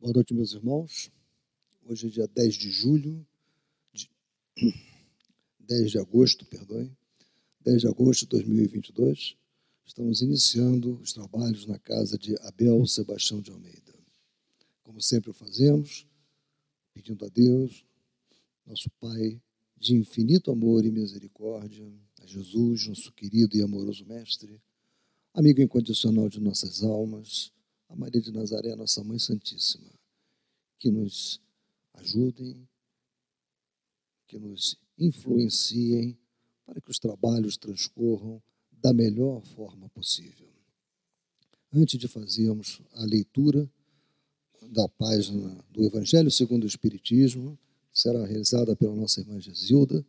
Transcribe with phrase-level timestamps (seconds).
[0.00, 1.10] Boa noite, meus irmãos.
[1.86, 3.26] Hoje é dia 10 de julho,
[3.92, 4.10] de...
[5.60, 6.90] 10 de agosto, perdoe,
[7.64, 9.36] 10 de agosto de 2022.
[9.86, 13.94] Estamos iniciando os trabalhos na casa de Abel Sebastião de Almeida.
[14.82, 16.06] Como sempre fazemos,
[16.92, 17.86] pedindo a Deus,
[18.66, 19.40] nosso Pai
[19.76, 21.90] de infinito amor e misericórdia,
[22.20, 24.60] a Jesus, nosso querido e amoroso Mestre,
[25.32, 27.52] amigo incondicional de nossas almas,
[27.94, 29.88] a Maria de Nazaré, nossa Mãe Santíssima,
[30.80, 31.40] que nos
[31.94, 32.68] ajudem,
[34.26, 36.18] que nos influenciem
[36.66, 40.48] para que os trabalhos transcorram da melhor forma possível.
[41.72, 43.70] Antes de fazermos a leitura
[44.70, 47.56] da página do Evangelho segundo o Espiritismo,
[47.92, 50.04] será realizada pela nossa irmã Gesilda,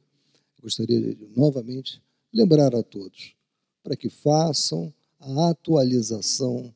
[0.60, 2.02] gostaria de novamente
[2.34, 3.36] lembrar a todos
[3.84, 6.75] para que façam a atualização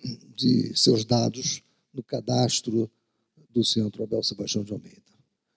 [0.36, 2.90] de seus dados no cadastro
[3.50, 5.02] do Centro Abel Sebastião de Almeida,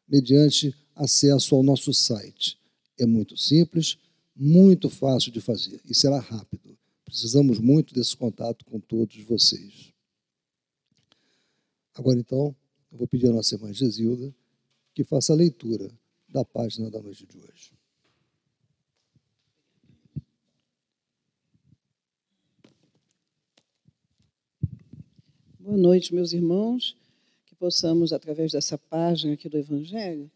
[0.07, 2.59] mediante acesso ao nosso site.
[2.97, 3.97] É muito simples,
[4.35, 6.77] muito fácil de fazer e será rápido.
[7.05, 9.93] Precisamos muito desse contato com todos vocês.
[11.93, 12.53] Agora, então,
[12.91, 14.33] eu vou pedir à nossa irmã Gesilda
[14.93, 15.89] que faça a leitura
[16.27, 17.71] da página da noite de hoje.
[25.65, 26.95] Boa noite, meus irmãos.
[27.47, 30.29] Que possamos, através dessa página aqui do Evangelho,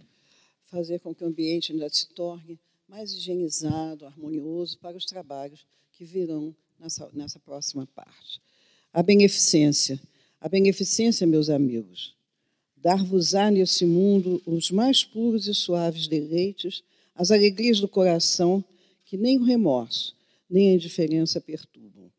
[0.65, 6.03] fazer com que o ambiente ainda se torne mais higienizado, harmonioso para os trabalhos que
[6.03, 8.41] virão nessa, nessa próxima parte.
[8.91, 10.01] A beneficência.
[10.41, 12.15] A beneficência, meus amigos,
[12.75, 18.65] dar-vos-á nesse mundo os mais puros e suaves deleites, as alegrias do coração,
[19.05, 20.15] que nem o remorso,
[20.49, 22.11] nem a indiferença perturbam.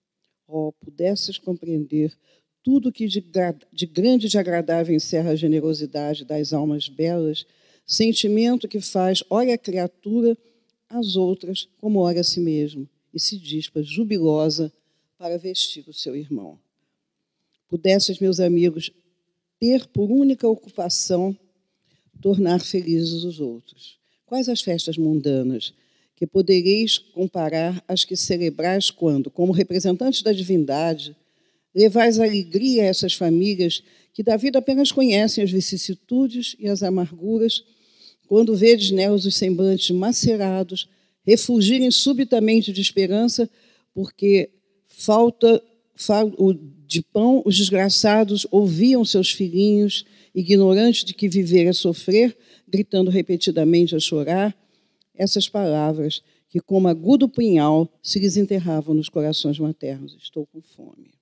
[0.47, 2.17] Oh, pudesses compreender
[2.63, 3.25] tudo que de,
[3.73, 7.47] de grande e de agradável encerra a generosidade das almas belas,
[7.87, 10.37] sentimento que faz, olha a criatura,
[10.89, 14.73] as outras, como ora a si mesmo, e se dispa jubilosa
[15.19, 16.59] para vestir o seu irmão.
[17.69, 18.91] Pudesses, meus amigos,
[19.59, 21.37] ter por única ocupação
[22.21, 23.99] tornar felizes os outros.
[24.27, 25.73] Quais as festas mundanas
[26.17, 31.17] que podereis comparar às que celebrais quando, como representantes da divindade,
[31.75, 33.83] Levais alegria a essas famílias
[34.13, 37.63] que da vida apenas conhecem as vicissitudes e as amarguras,
[38.27, 40.89] quando vedes nelas os semblantes macerados,
[41.25, 43.49] refugirem subitamente de esperança,
[43.95, 44.51] porque
[44.89, 45.63] falta
[46.87, 50.05] de pão, os desgraçados ouviam seus filhinhos,
[50.35, 54.57] ignorantes de que viver é sofrer, gritando repetidamente a chorar,
[55.15, 60.17] essas palavras que, como agudo punhal, se lhes enterravam nos corações maternos.
[60.21, 61.20] Estou com fome.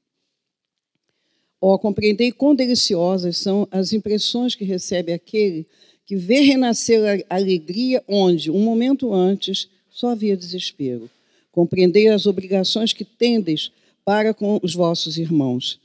[1.60, 5.66] Oh, compreendei quão deliciosas são as impressões que recebe aquele
[6.06, 11.10] que vê renascer a alegria onde, um momento antes, só havia desespero.
[11.52, 13.70] Compreendei as obrigações que tendes
[14.04, 15.78] para com os vossos irmãos,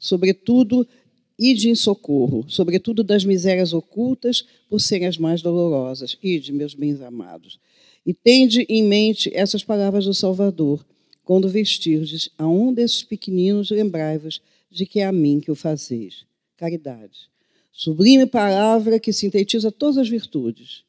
[0.00, 0.84] sobretudo
[1.38, 6.16] ide em socorro, sobretudo das misérias ocultas, por serem as mais dolorosas.
[6.20, 7.60] Ide, meus bens amados.
[8.04, 10.84] E tende em mente essas palavras do Salvador.
[11.24, 14.40] Quando vestirdes a um desses pequeninos, lembrai-vos
[14.72, 16.24] de que é a mim que o fazeis.
[16.56, 17.30] Caridade.
[17.70, 20.82] Sublime palavra que sintetiza todas as virtudes.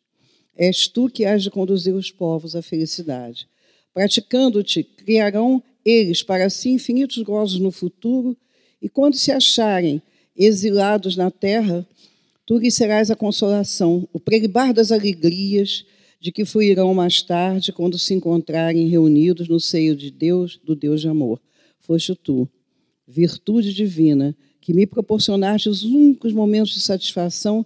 [0.56, 3.48] És tu que has de conduzir os povos à felicidade.
[3.94, 8.38] Praticando-te, criarão eles para si infinitos gozos no futuro,
[8.82, 10.02] e quando se acharem
[10.36, 11.88] exilados na terra,
[12.46, 15.86] tu lhes serás a consolação, o prelibar das alegrias
[16.20, 21.02] de que fluirão mais tarde, quando se encontrarem reunidos no seio de Deus, do Deus
[21.02, 21.42] de amor.
[21.80, 22.48] Foste tu
[23.08, 27.66] virtude divina, que me proporcionaste os únicos momentos de satisfação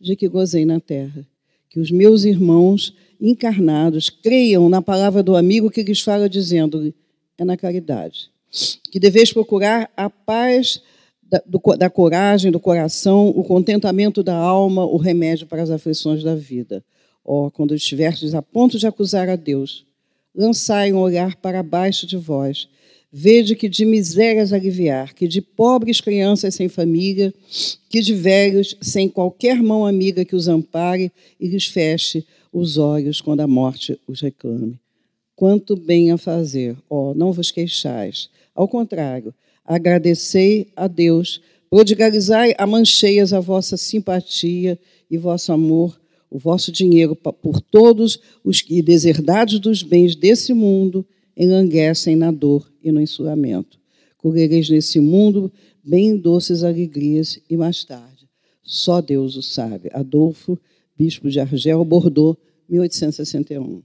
[0.00, 1.26] de que gozei na terra.
[1.70, 6.94] Que os meus irmãos encarnados creiam na palavra do amigo que lhes fala, dizendo-lhe:
[7.38, 8.30] é na caridade.
[8.90, 10.80] Que deveis procurar a paz
[11.22, 16.22] da, do, da coragem do coração, o contentamento da alma, o remédio para as aflições
[16.22, 16.84] da vida.
[17.24, 19.86] Ó, oh, quando estiverdes a ponto de acusar a Deus,
[20.34, 22.68] lançai um olhar para baixo de vós
[23.16, 27.32] Vede que de misérias aliviar, que de pobres crianças sem família,
[27.88, 33.20] que de velhos sem qualquer mão amiga que os ampare e lhes feche os olhos
[33.20, 34.80] quando a morte os reclame.
[35.36, 38.28] Quanto bem a fazer, ó, não vos queixais.
[38.52, 39.32] Ao contrário,
[39.64, 41.40] agradecei a Deus,
[41.70, 44.76] prodigalizai a mancheias a vossa simpatia
[45.08, 51.06] e vosso amor, o vosso dinheiro por todos os que, deserdados dos bens desse mundo,
[51.36, 53.80] enlanguecem na dor e no ensuramento.
[54.18, 55.52] Correreis nesse mundo
[55.82, 58.28] bem doces alegrias e mais tarde.
[58.62, 59.90] Só Deus o sabe.
[59.92, 60.58] Adolfo,
[60.96, 62.38] bispo de Argel, Bordeaux,
[62.68, 63.82] 1861.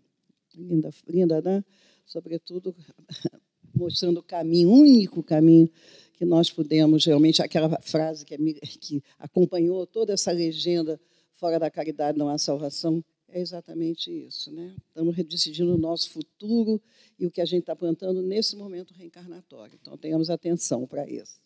[0.56, 1.64] Linda, linda, né?
[2.06, 2.76] Sobretudo
[3.76, 5.70] mostrando o caminho, o único caminho
[6.14, 11.00] que nós pudemos realmente, aquela frase que, que acompanhou toda essa legenda,
[11.36, 14.52] fora da caridade não há salvação, é exatamente isso.
[14.52, 14.76] Né?
[14.88, 16.82] Estamos decidindo o nosso futuro
[17.18, 19.78] e o que a gente está plantando nesse momento reencarnatório.
[19.82, 21.40] Então, tenhamos atenção para isso.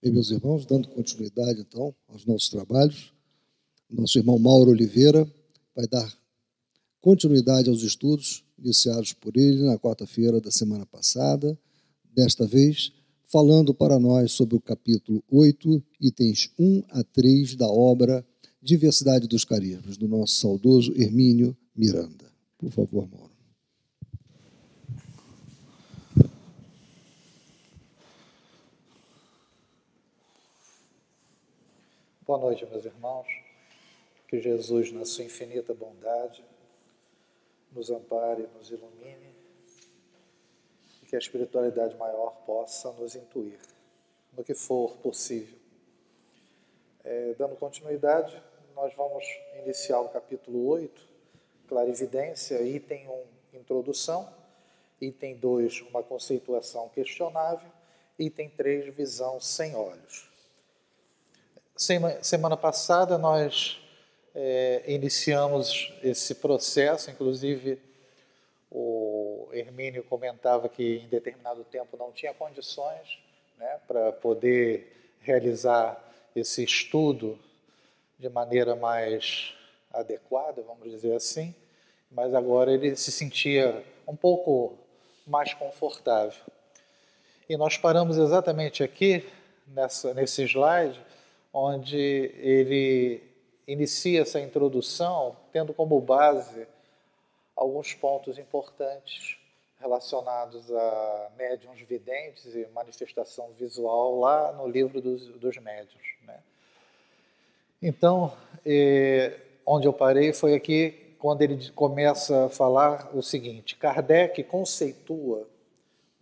[0.00, 3.12] Bem, meus irmãos, dando continuidade, então, aos nossos trabalhos,
[3.90, 5.26] nosso irmão Mauro Oliveira
[5.74, 6.17] vai dar
[7.00, 11.58] continuidade aos estudos iniciados por ele na quarta-feira da semana passada,
[12.04, 12.92] desta vez
[13.28, 18.26] falando para nós sobre o capítulo 8, itens 1 a 3 da obra
[18.60, 22.32] Diversidade dos Carismas, do nosso saudoso Hermínio Miranda.
[22.56, 23.30] Por favor, Mauro.
[32.26, 33.26] Boa noite, meus irmãos.
[34.26, 36.44] Que Jesus, na sua infinita bondade,
[37.72, 39.34] nos ampare, nos ilumine
[41.02, 43.58] e que a espiritualidade maior possa nos intuir
[44.32, 45.58] no que for possível.
[47.04, 48.40] É, dando continuidade,
[48.74, 49.24] nós vamos
[49.62, 51.08] iniciar o capítulo 8,
[51.66, 53.08] Clarividência, item
[53.52, 54.32] 1, Introdução,
[55.00, 57.70] item 2, uma conceituação questionável,
[58.18, 60.28] item 3, Visão sem olhos.
[62.22, 63.80] Semana passada nós
[64.40, 67.80] é, iniciamos esse processo, inclusive
[68.70, 73.18] o Hermínio comentava que em determinado tempo não tinha condições
[73.58, 75.98] né, para poder realizar
[76.36, 77.36] esse estudo
[78.16, 79.54] de maneira mais
[79.92, 81.52] adequada, vamos dizer assim,
[82.08, 84.78] mas agora ele se sentia um pouco
[85.26, 86.44] mais confortável.
[87.48, 89.28] E nós paramos exatamente aqui,
[89.66, 91.00] nessa, nesse slide,
[91.52, 91.96] onde
[92.38, 93.27] ele
[93.68, 96.66] inicia essa introdução tendo como base
[97.54, 99.36] alguns pontos importantes
[99.78, 106.06] relacionados a médiums videntes e manifestação visual lá no livro dos, dos médiums.
[106.26, 106.40] Né?
[107.80, 108.36] Então,
[108.66, 115.46] eh, onde eu parei foi aqui quando ele começa a falar o seguinte: Kardec conceitua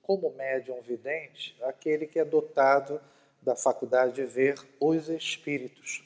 [0.03, 3.01] como médium vidente aquele que é dotado
[3.41, 6.06] da faculdade de ver os espíritos.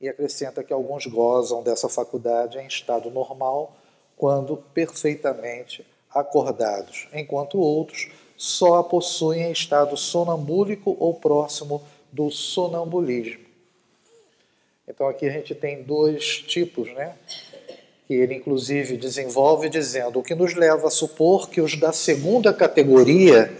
[0.00, 3.76] E acrescenta que alguns gozam dessa faculdade em estado normal,
[4.16, 13.44] quando perfeitamente acordados, enquanto outros só a possuem em estado sonambúlico ou próximo do sonambulismo.
[14.88, 17.14] Então aqui a gente tem dois tipos, né?
[18.08, 22.52] Que ele inclusive desenvolve dizendo o que nos leva a supor que os da segunda
[22.52, 23.54] categoria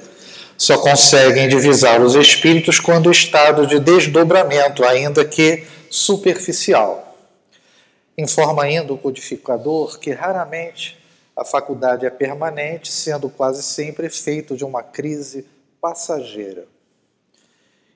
[0.56, 7.18] só conseguem divisar os espíritos quando o estado de desdobramento, ainda que superficial.
[8.16, 10.98] Informa ainda o codificador que raramente
[11.36, 15.46] a faculdade é permanente, sendo quase sempre efeito de uma crise
[15.80, 16.66] passageira.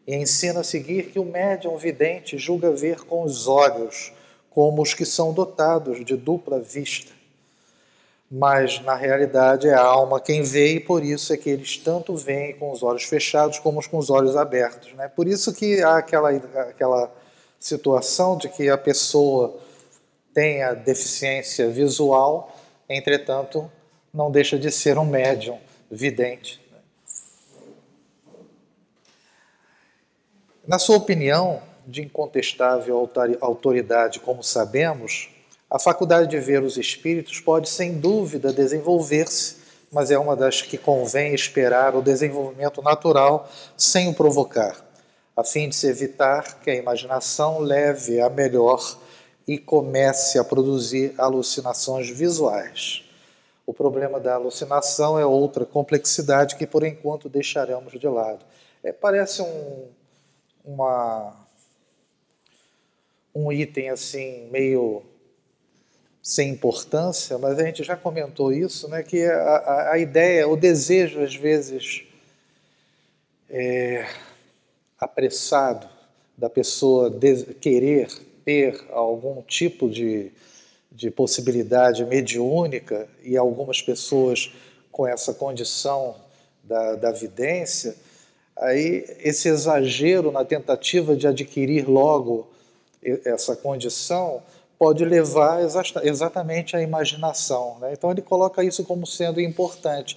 [0.07, 4.13] E ensina a seguir que o médium vidente julga ver com os olhos,
[4.51, 7.15] como os que são dotados de dupla vista
[8.37, 12.17] mas na realidade é a alma quem vê e por isso é que eles tanto
[12.17, 14.93] veem com os olhos fechados como com os olhos abertos.
[14.95, 15.07] Né?
[15.07, 17.13] Por isso que há aquela, aquela
[17.65, 19.59] situação de que a pessoa
[20.35, 22.55] tem a deficiência visual,
[22.87, 23.73] entretanto,
[24.13, 25.59] não deixa de ser um médium
[25.91, 26.61] vidente.
[30.67, 35.31] Na sua opinião, de incontestável autoridade, como sabemos,
[35.71, 39.57] a faculdade de ver os espíritos pode, sem dúvida, desenvolver-se,
[39.91, 44.84] mas é uma das que convém esperar o desenvolvimento natural sem o provocar,
[45.37, 48.81] a fim de se evitar que a imaginação leve a melhor
[49.47, 53.05] e comece a produzir alucinações visuais.
[53.67, 58.45] O problema da alucinação é outra complexidade que, por enquanto, deixaremos de lado.
[58.83, 59.89] É, parece um,
[60.65, 61.35] uma,
[63.35, 65.03] um item assim meio
[66.23, 70.57] sem importância, mas a gente já comentou isso, né, que a, a, a ideia, o
[70.57, 72.03] desejo, às vezes,
[73.51, 74.07] é,
[74.99, 75.89] apressado
[76.37, 77.13] da pessoa
[77.61, 78.09] querer
[78.45, 80.33] ter algum tipo de,
[80.91, 84.53] de possibilidade mediúnica, e algumas pessoas
[84.91, 86.17] com essa condição
[86.63, 87.97] da, da vidência,
[88.57, 92.49] aí esse exagero na tentativa de adquirir logo
[93.25, 94.43] essa condição
[94.79, 95.61] pode levar
[96.03, 97.79] exatamente à imaginação.
[97.81, 97.93] Né?
[97.93, 100.17] Então ele coloca isso como sendo importante.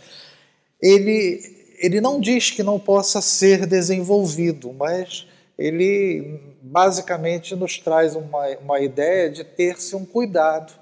[0.81, 8.47] Ele, ele não diz que não possa ser desenvolvido, mas ele basicamente nos traz uma,
[8.57, 10.73] uma ideia de ter-se um cuidado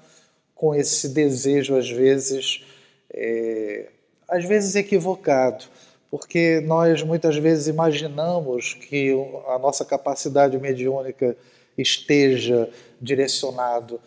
[0.54, 2.64] com esse desejo, às vezes,
[3.12, 3.88] é,
[4.28, 5.66] às vezes equivocado,
[6.10, 9.12] porque nós muitas vezes imaginamos que
[9.48, 11.36] a nossa capacidade mediúnica
[11.76, 14.00] esteja direcionado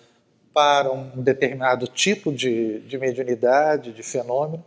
[0.52, 4.64] para um determinado tipo de, de mediunidade, de fenômeno,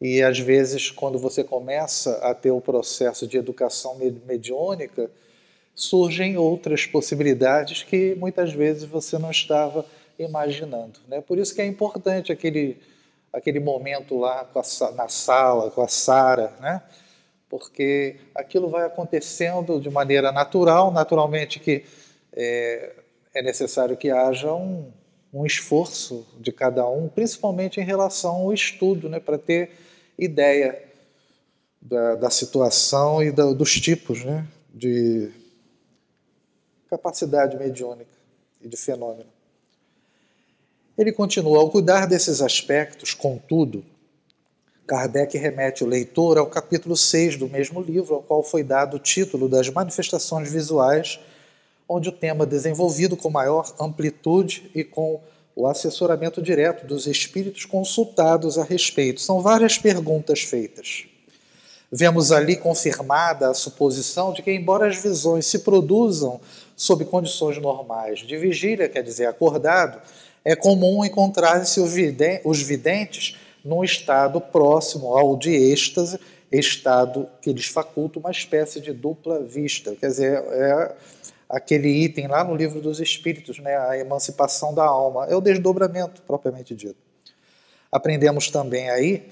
[0.00, 5.10] e às vezes, quando você começa a ter o processo de educação mediúnica,
[5.74, 9.84] surgem outras possibilidades que muitas vezes você não estava
[10.18, 11.00] imaginando.
[11.08, 11.20] Né?
[11.20, 12.78] Por isso que é importante aquele,
[13.32, 16.82] aquele momento lá a, na sala com a Sara, né?
[17.48, 21.84] porque aquilo vai acontecendo de maneira natural, naturalmente que
[22.32, 22.92] é,
[23.34, 24.92] é necessário que haja um,
[25.32, 29.70] um esforço de cada um, principalmente em relação ao estudo, né, para ter
[30.18, 30.82] ideia
[31.80, 35.30] da, da situação e da, dos tipos né, de
[36.90, 38.10] capacidade mediúnica
[38.60, 39.30] e de fenômeno.
[40.96, 43.84] Ele continua: ao cuidar desses aspectos, contudo,
[44.86, 49.00] Kardec remete o leitor ao capítulo 6 do mesmo livro, ao qual foi dado o
[49.00, 51.20] título das manifestações visuais
[51.88, 55.20] onde o tema desenvolvido com maior amplitude e com
[55.58, 59.20] o assessoramento direto dos espíritos consultados a respeito.
[59.20, 61.04] São várias perguntas feitas.
[61.90, 66.40] Vemos ali confirmada a suposição de que, embora as visões se produzam
[66.76, 70.00] sob condições normais de vigília, quer dizer, acordado,
[70.44, 76.20] é comum encontrar-se os videntes num estado próximo ao de êxtase,
[76.52, 79.96] estado que lhes faculta uma espécie de dupla vista.
[79.96, 80.94] Quer dizer, é
[81.48, 86.20] aquele item lá no livro dos Espíritos, né, a emancipação da alma, é o desdobramento
[86.22, 86.96] propriamente dito.
[87.90, 89.28] Aprendemos também aí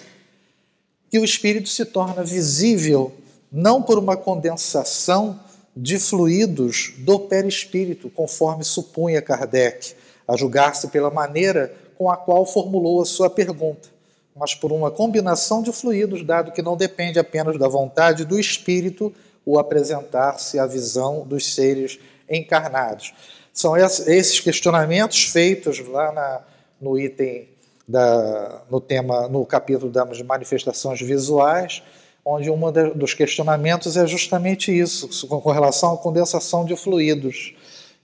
[1.11, 3.13] que o espírito se torna visível
[3.53, 5.39] não por uma condensação
[5.77, 9.95] de fluidos do perispírito, conforme supunha Kardec,
[10.27, 13.89] a julgar-se pela maneira com a qual formulou a sua pergunta,
[14.35, 19.15] mas por uma combinação de fluidos, dado que não depende apenas da vontade do espírito
[19.47, 23.15] o apresentar-se à visão dos seres encarnados.
[23.53, 26.43] São esses questionamentos feitos lá na,
[26.81, 27.49] no item
[27.89, 31.83] da, no tema, no capítulo das manifestações visuais,
[32.25, 32.61] onde um
[32.95, 37.55] dos questionamentos é justamente isso, com relação à condensação de fluidos.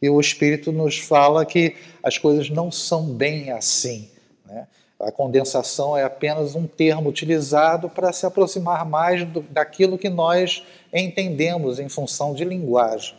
[0.01, 4.09] E o Espírito nos fala que as coisas não são bem assim.
[4.47, 4.67] Né?
[5.03, 10.63] A condensação é apenas um termo utilizado para se aproximar mais do, daquilo que nós
[10.95, 13.17] entendemos em função de linguagem.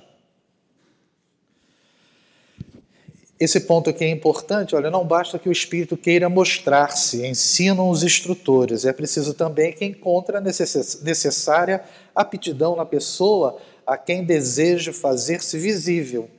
[3.37, 4.73] Esse ponto aqui é importante.
[4.73, 8.85] Olha, não basta que o espírito queira mostrar-se, ensinam os instrutores.
[8.85, 11.83] É preciso também que encontre a necessária
[12.15, 16.29] aptidão na pessoa a quem deseja fazer-se visível.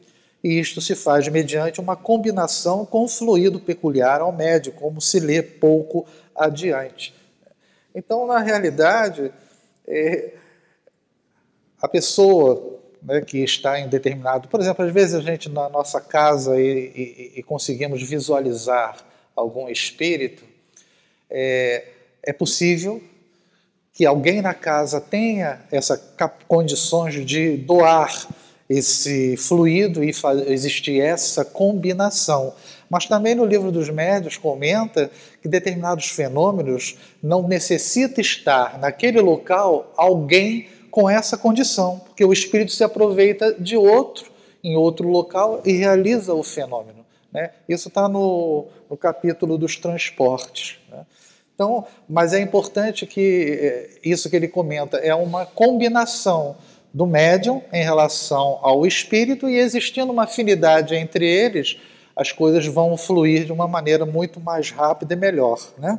[0.45, 5.43] E isto se faz mediante uma combinação com fluido peculiar ao médio, como se lê
[5.43, 7.15] pouco adiante.
[7.95, 9.33] Então, na realidade,
[9.89, 10.35] é,
[11.81, 14.49] a pessoa né, que está em determinado.
[14.49, 18.97] Por exemplo, às vezes a gente na nossa casa e, e, e conseguimos visualizar
[19.35, 20.45] algum espírito,
[21.31, 21.89] é,
[22.23, 23.03] é, possível
[23.93, 26.03] que alguém na casa tenha essas
[26.47, 28.29] condições de doar
[28.69, 30.13] esse fluido e
[30.49, 32.55] existir essa combinação.
[32.89, 35.11] Mas também no livro dos médios comenta
[35.43, 42.73] que determinados fenômenos não necessita estar naquele local alguém com essa condição, porque o espírito
[42.73, 44.33] se aproveita de outro
[44.65, 47.05] em outro local e realiza o fenômeno.
[47.31, 47.51] Né?
[47.69, 50.79] Isso está no, no, capítulo dos transportes.
[50.91, 51.05] Né?
[51.55, 56.57] Então, mas é importante que eh, isso que ele comenta é uma combinação
[56.95, 61.77] do médium em relação ao espírito e existindo uma afinidade entre eles,
[62.15, 65.99] as coisas vão fluir de uma maneira muito mais rápida e melhor, né?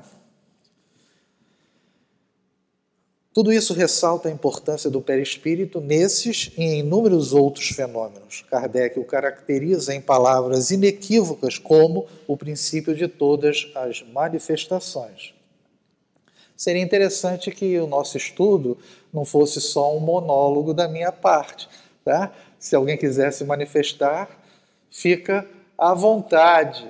[3.33, 8.45] Tudo isso ressalta a importância do perispírito nesses e em inúmeros outros fenômenos.
[8.49, 15.34] Kardec o caracteriza em palavras inequívocas como o princípio de todas as manifestações.
[16.55, 18.77] Seria interessante que o nosso estudo
[19.13, 21.67] não fosse só um monólogo da minha parte.
[22.03, 22.31] Tá?
[22.57, 24.29] Se alguém quiser se manifestar,
[24.89, 25.45] fica
[25.77, 26.87] à vontade.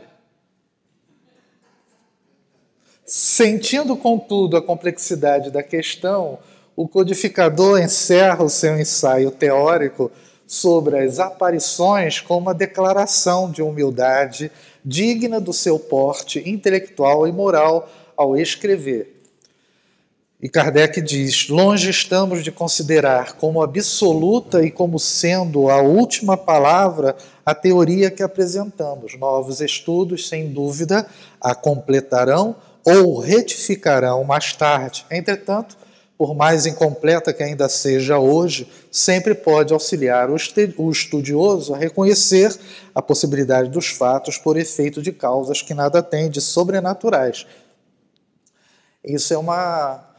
[3.06, 6.40] Sentindo, contudo, a complexidade da questão,
[6.76, 10.12] o codificador encerra o seu ensaio teórico
[10.46, 14.52] sobre as aparições com uma declaração de humildade
[14.84, 19.15] digna do seu porte intelectual e moral ao escrever.
[20.42, 27.16] E Kardec diz: longe estamos de considerar como absoluta e como sendo a última palavra
[27.46, 29.18] a teoria que apresentamos.
[29.18, 31.08] Novos estudos, sem dúvida,
[31.40, 35.06] a completarão ou retificarão mais tarde.
[35.10, 35.78] Entretanto,
[36.18, 42.56] por mais incompleta que ainda seja hoje, sempre pode auxiliar o estudioso a reconhecer
[42.94, 47.46] a possibilidade dos fatos por efeito de causas que nada têm de sobrenaturais.
[49.04, 50.15] Isso é uma,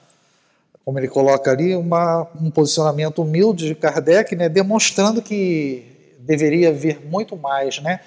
[0.86, 7.04] como ele coloca ali, uma, um posicionamento humilde de Kardec, né, demonstrando que deveria vir
[7.04, 8.00] muito mais, né?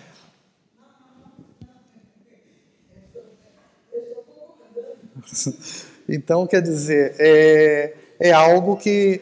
[6.11, 9.21] Então, quer dizer, é, é algo que,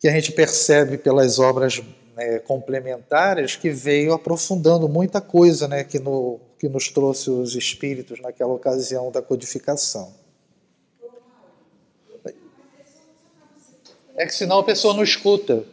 [0.00, 1.80] que a gente percebe pelas obras
[2.16, 8.20] né, complementares que veio aprofundando muita coisa né, que, no, que nos trouxe os espíritos
[8.20, 10.17] naquela ocasião da codificação.
[14.18, 15.64] É que senão a pessoa não escuta.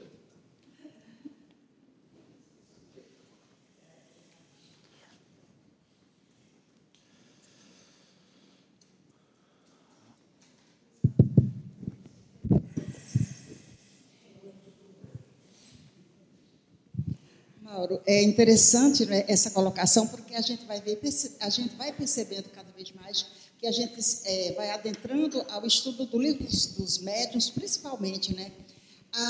[17.63, 20.99] Mauro, é interessante né, essa colocação, porque a gente vai ver,
[21.39, 23.25] a gente vai percebendo cada vez mais
[23.65, 28.51] que a gente é, vai adentrando ao estudo do livro dos, médiuns, principalmente, né,
[29.11, 29.23] a,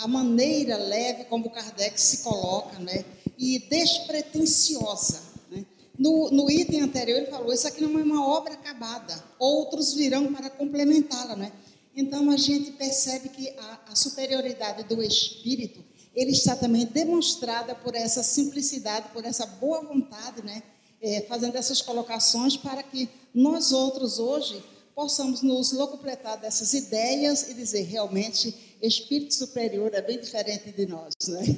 [0.00, 3.04] a, a, maneira leve como Kardec se coloca, né,
[3.36, 5.20] e despretensiosa.
[5.50, 5.66] Né.
[5.98, 10.32] No, no item anterior ele falou, isso aqui não é uma obra acabada, outros virão
[10.32, 11.52] para complementá-la, né.
[11.94, 15.84] Então a gente percebe que a, a superioridade do espírito
[16.14, 20.62] ele está também demonstrada por essa simplicidade, por essa boa vontade, né?
[21.00, 24.62] É, fazendo essas colocações para que nós outros hoje
[24.94, 31.14] possamos nos locupletar dessas ideias e dizer realmente espírito superior é bem diferente de nós,
[31.28, 31.56] né?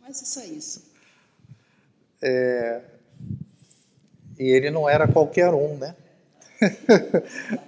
[0.00, 0.82] Mas é isso.
[2.22, 2.80] É...
[4.38, 5.94] E ele não era qualquer um, né?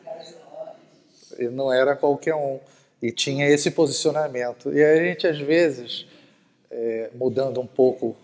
[1.39, 2.59] ele não era qualquer um
[3.03, 4.73] e tinha esse posicionamento.
[4.73, 6.07] E a gente, às vezes,
[6.71, 8.17] é, mudando um pouco,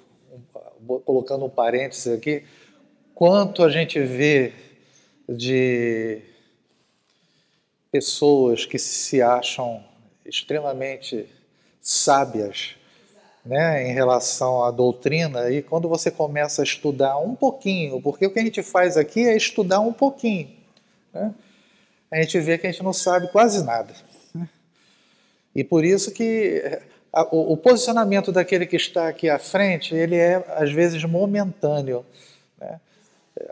[1.05, 2.45] colocando um parênteses aqui,
[3.15, 4.53] quanto a gente vê
[5.29, 6.23] de
[7.91, 9.83] pessoas que se acham
[10.25, 11.29] extremamente
[11.81, 12.77] sábias
[13.45, 18.31] né, em relação à doutrina, e quando você começa a estudar um pouquinho, porque o
[18.31, 20.51] que a gente faz aqui é estudar um pouquinho,
[21.13, 21.35] né,
[22.11, 23.95] a gente vê que a gente não sabe quase nada.
[25.55, 26.81] E por isso que
[27.15, 32.05] eh, o, posicionamento daquele que está aqui à frente, ele é às vezes momentâneo.
[32.61, 32.81] Né?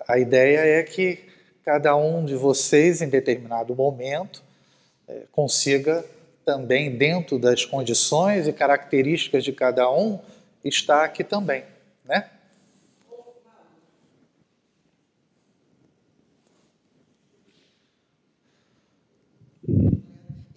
[0.07, 1.21] A ideia é que
[1.65, 4.43] cada um de vocês, em determinado momento,
[5.09, 6.05] eh, consiga
[6.45, 10.21] também, dentro das condições e características de cada um,
[10.65, 11.65] estar aqui também.
[12.05, 12.31] Né?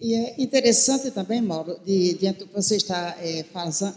[0.00, 3.44] E é interessante também, Mauro, de que você está é,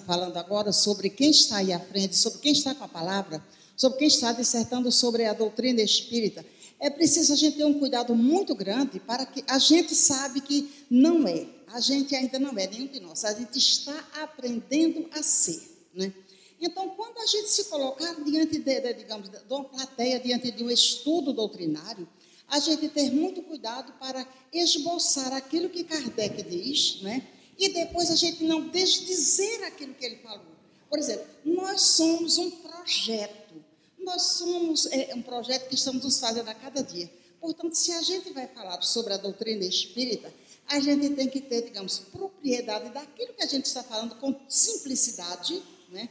[0.06, 3.42] falando agora sobre quem está aí à frente, sobre quem está com a palavra,
[3.78, 6.46] sobre quem está dissertando sobre a doutrina espírita.
[6.78, 10.70] É preciso a gente ter um cuidado muito grande para que a gente sabe que
[10.90, 15.24] não é, a gente ainda não é nenhum de nós, a gente está aprendendo a
[15.24, 15.62] ser,
[15.94, 16.14] né?
[16.60, 20.64] Então, quando a gente se colocar diante de, de digamos, de uma plateia, diante de
[20.64, 22.08] um estudo doutrinário,
[22.54, 27.28] a gente ter muito cuidado para esboçar aquilo que Kardec diz, né?
[27.58, 30.54] E depois a gente não desdizer aquilo que ele falou.
[30.88, 33.56] Por exemplo, nós somos um projeto.
[33.98, 37.12] Nós somos é, um projeto que estamos nos fazendo a cada dia.
[37.42, 40.32] Portanto, se a gente vai falar sobre a doutrina espírita,
[40.68, 45.60] a gente tem que ter, digamos, propriedade daquilo que a gente está falando com simplicidade,
[45.90, 46.08] né?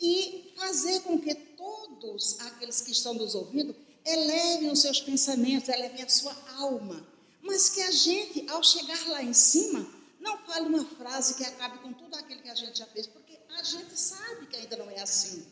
[0.00, 6.02] E fazer com que todos aqueles que estão nos ouvindo elevem os seus pensamentos, elevem
[6.02, 7.06] a sua alma.
[7.42, 9.86] Mas que a gente, ao chegar lá em cima,
[10.20, 13.38] não fale uma frase que acabe com tudo aquilo que a gente já fez, porque
[13.58, 15.46] a gente sabe que ainda não é assim.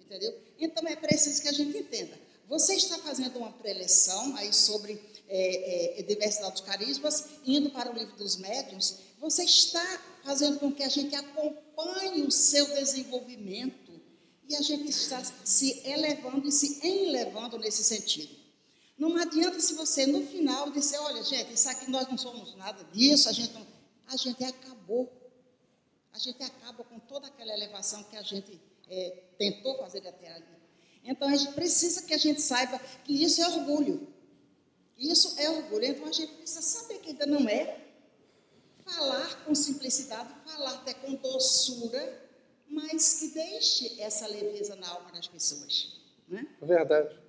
[0.00, 0.38] Entendeu?
[0.58, 2.18] Então é preciso que a gente entenda.
[2.48, 7.94] Você está fazendo uma preleção aí sobre é, é, diversidade dos carismas, indo para o
[7.94, 13.83] livro dos médiuns, você está fazendo com que a gente acompanhe o seu desenvolvimento
[14.48, 18.34] e a gente está se elevando e se enlevando nesse sentido.
[18.96, 22.84] Não adianta se você, no final, disser, olha, gente, isso aqui nós não somos nada
[22.92, 23.66] disso, a gente não...
[24.06, 25.10] A gente acabou.
[26.12, 30.46] A gente acaba com toda aquela elevação que a gente é, tentou fazer até ali.
[31.02, 34.08] Então, a gente precisa que a gente saiba que isso é orgulho.
[34.96, 35.84] Isso é orgulho.
[35.84, 37.80] Então, a gente precisa saber que ainda não é.
[38.84, 42.23] Falar com simplicidade, falar até com doçura,
[42.68, 46.00] mas que deixe essa leveza na alma das pessoas.
[46.28, 46.46] Né?
[46.60, 47.24] Verdade.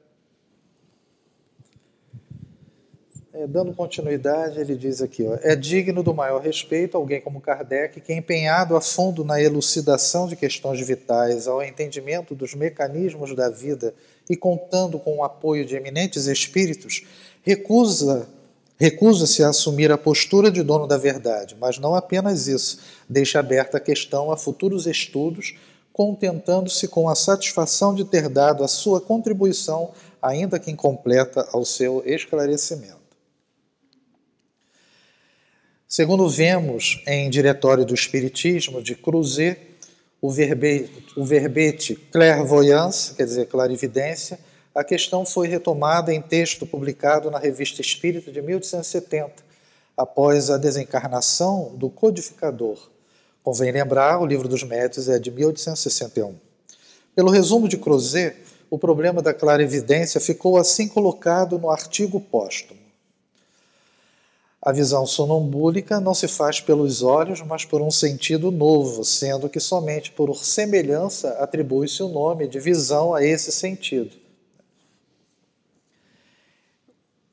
[3.34, 8.00] É, dando continuidade, ele diz aqui: ó, é digno do maior respeito alguém como Kardec,
[8.00, 13.94] que, empenhado a fundo na elucidação de questões vitais, ao entendimento dos mecanismos da vida
[14.30, 17.06] e contando com o apoio de eminentes espíritos,
[17.44, 18.26] recusa
[18.78, 23.78] recusa-se a assumir a postura de dono da verdade, mas não apenas isso, deixa aberta
[23.78, 25.56] a questão a futuros estudos,
[25.94, 32.04] contentando-se com a satisfação de ter dado a sua contribuição, ainda que incompleta, ao seu
[32.06, 33.06] esclarecimento.
[35.88, 39.58] Segundo vemos em Diretório do Espiritismo de Cruzet,
[40.20, 44.40] o verbete, o verbete clairvoyance, quer dizer, clarividência,
[44.76, 49.36] a questão foi retomada em texto publicado na Revista Espírita de 1870,
[49.96, 52.90] após a desencarnação do codificador.
[53.42, 56.36] Convém lembrar, o Livro dos Médios é de 1861.
[57.16, 58.36] Pelo resumo de Crozet,
[58.70, 62.82] o problema da clarividência ficou assim colocado no artigo póstumo.
[64.62, 69.60] A visão sonambúlica não se faz pelos olhos, mas por um sentido novo, sendo que
[69.60, 74.25] somente por semelhança atribui-se o nome de visão a esse sentido.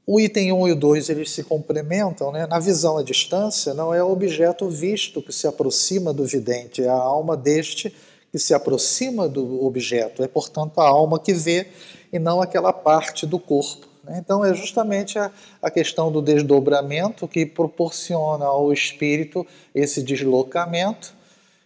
[0.05, 2.33] O item 1 e o 2 eles se complementam.
[2.33, 2.47] Né?
[2.47, 6.89] Na visão à distância, não é o objeto visto que se aproxima do vidente, é
[6.89, 7.95] a alma deste
[8.33, 10.23] que se aproxima do objeto.
[10.23, 11.67] É, portanto, a alma que vê
[12.13, 13.87] e não aquela parte do corpo.
[14.03, 14.19] Né?
[14.19, 21.15] Então, é justamente a, a questão do desdobramento que proporciona ao espírito esse deslocamento,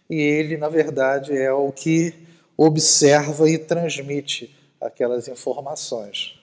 [0.09, 2.13] e ele, na verdade, é o que
[2.55, 6.36] observa e transmite aquelas informações.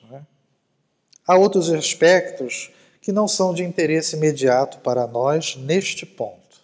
[1.26, 6.60] Há outros aspectos que não são de interesse imediato para nós neste ponto.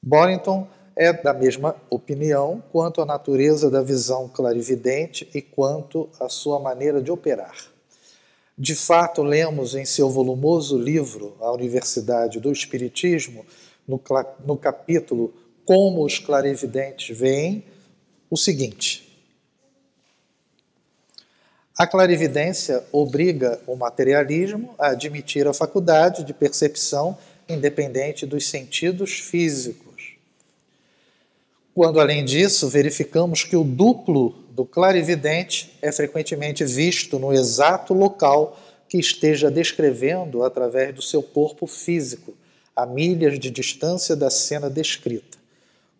[0.00, 6.60] Borington é da mesma opinião quanto à natureza da visão clarividente e quanto à sua
[6.60, 7.56] maneira de operar.
[8.56, 13.44] De fato, lemos em seu volumoso livro, A Universidade do Espiritismo,
[13.86, 14.00] no,
[14.44, 17.64] no capítulo Como os Clarividentes Veem,
[18.30, 19.07] o seguinte
[21.78, 27.16] a clarividência obriga o materialismo a admitir a faculdade de percepção
[27.48, 30.16] independente dos sentidos físicos.
[31.72, 38.58] Quando, além disso, verificamos que o duplo do clarividente é frequentemente visto no exato local
[38.88, 42.34] que esteja descrevendo através do seu corpo físico,
[42.74, 45.37] a milhas de distância da cena descrita.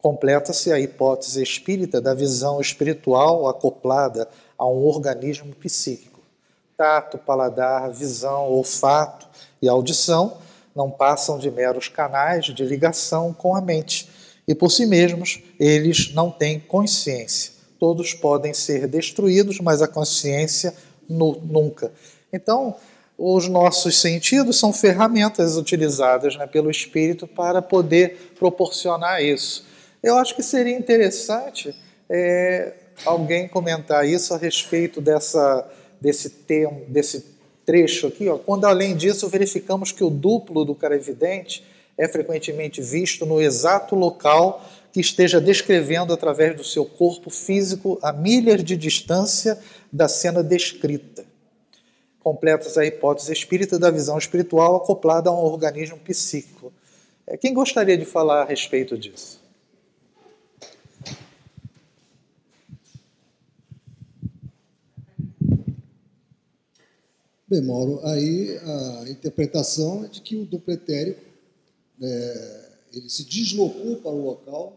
[0.00, 6.20] Completa-se a hipótese espírita da visão espiritual acoplada a um organismo psíquico.
[6.76, 9.28] Tato, paladar, visão, olfato
[9.60, 10.38] e audição
[10.74, 14.08] não passam de meros canais de ligação com a mente
[14.46, 17.52] e por si mesmos eles não têm consciência.
[17.78, 20.72] Todos podem ser destruídos, mas a consciência
[21.08, 21.92] nunca.
[22.32, 22.76] Então,
[23.16, 29.66] os nossos sentidos são ferramentas utilizadas né, pelo espírito para poder proporcionar isso.
[30.02, 31.74] Eu acho que seria interessante
[32.08, 35.68] é, alguém comentar isso a respeito dessa,
[36.00, 37.24] desse, termo, desse
[37.66, 38.28] trecho aqui.
[38.28, 38.38] Ó.
[38.38, 41.64] Quando, além disso, verificamos que o duplo do cara evidente
[41.96, 48.12] é frequentemente visto no exato local que esteja descrevendo através do seu corpo físico a
[48.12, 49.58] milhas de distância
[49.92, 51.26] da cena descrita.
[52.20, 56.72] Completas a hipótese espírita da visão espiritual acoplada a um organismo psíquico.
[57.26, 59.47] É, quem gostaria de falar a respeito disso?
[67.50, 71.16] Bem, Mauro, aí a interpretação é de que o dupletério
[72.02, 74.76] é, ele se deslocou para o local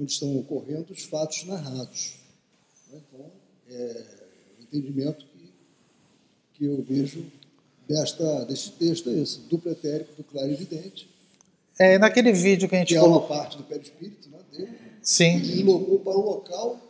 [0.00, 2.14] onde estão ocorrendo os fatos narrados.
[2.90, 3.00] Né?
[3.06, 3.30] Então,
[3.68, 4.04] é,
[4.58, 5.52] o entendimento que,
[6.54, 7.26] que eu vejo
[7.86, 11.06] desta, deste texto é esse, dupletérico do claro evidente.
[11.78, 13.28] É, naquele vídeo que a gente que colocou...
[13.28, 14.72] é uma parte do perispírito né, dele.
[15.02, 15.36] Sim.
[15.36, 16.80] Ele deslocou para o local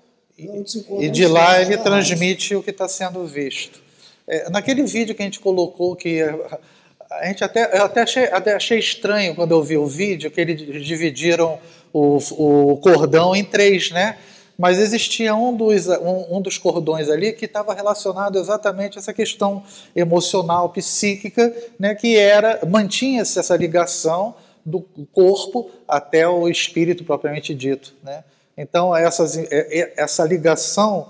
[0.51, 3.84] onde se encontra E de lá ele transmite o que está sendo visto.
[4.27, 6.23] É, naquele vídeo que a gente colocou, que
[7.11, 10.41] a gente até, eu até achei, até achei estranho quando eu vi o vídeo, que
[10.41, 11.59] eles dividiram
[11.93, 14.17] o, o cordão em três, né?
[14.59, 19.13] mas existia um dos, um, um dos cordões ali que estava relacionado exatamente a essa
[19.13, 19.63] questão
[19.95, 24.35] emocional, psíquica, né, que era mantinha-se essa ligação
[24.65, 24.81] do
[25.13, 27.95] corpo até o espírito propriamente dito.
[28.03, 28.25] Né?
[28.57, 31.09] Então, essas, é, é, essa ligação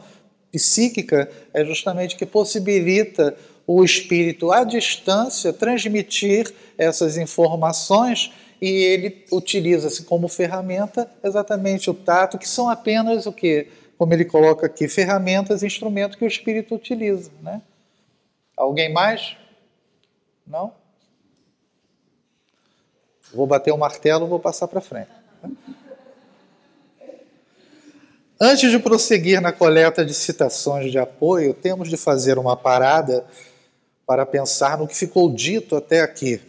[0.55, 3.37] psíquica é justamente que possibilita
[3.67, 12.39] o espírito à distância transmitir essas informações e ele utiliza-se como ferramenta exatamente o tato,
[12.39, 13.67] que são apenas o que,
[13.99, 17.61] como ele coloca aqui, ferramentas, instrumentos que o espírito utiliza, né?
[18.57, 19.37] Alguém mais?
[20.47, 20.73] Não?
[23.33, 25.11] Vou bater o martelo, vou passar para frente.
[28.41, 33.25] Antes de prosseguir na coleta de citações de apoio, temos de fazer uma parada
[34.05, 36.41] para pensar no que ficou dito até aqui.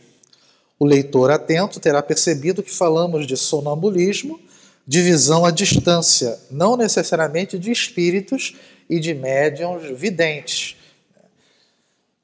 [0.80, 4.40] O leitor atento terá percebido que falamos de sonambulismo,
[4.86, 8.56] de visão à distância, não necessariamente de espíritos
[8.90, 10.76] e de médiums videntes.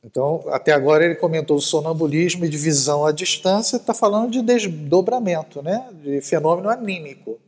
[0.04, 5.62] Então, até agora ele comentou sonambulismo e de visão à distância, está falando de desdobramento,
[5.62, 5.88] né?
[6.04, 7.40] de fenômeno anímico.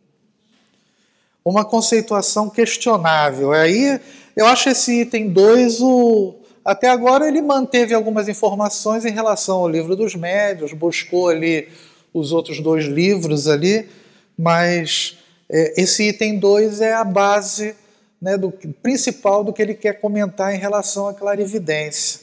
[1.43, 3.51] Uma conceituação questionável.
[3.51, 3.99] Aí
[4.36, 9.69] eu acho esse item 2 o, até agora ele manteve algumas informações em relação ao
[9.69, 11.67] livro dos médios, buscou ali
[12.13, 13.89] os outros dois livros ali,
[14.38, 15.17] mas
[15.49, 17.75] é, esse item 2 é a base
[18.21, 18.49] né, do
[18.82, 22.21] principal do que ele quer comentar em relação à clarividência.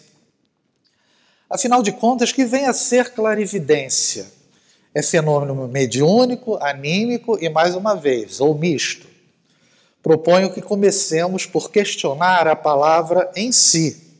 [1.50, 4.26] Afinal de contas, que vem a ser clarividência?
[4.94, 9.09] É fenômeno mediúnico, anímico e, mais uma vez, ou misto.
[10.02, 14.10] Proponho que comecemos por questionar a palavra em si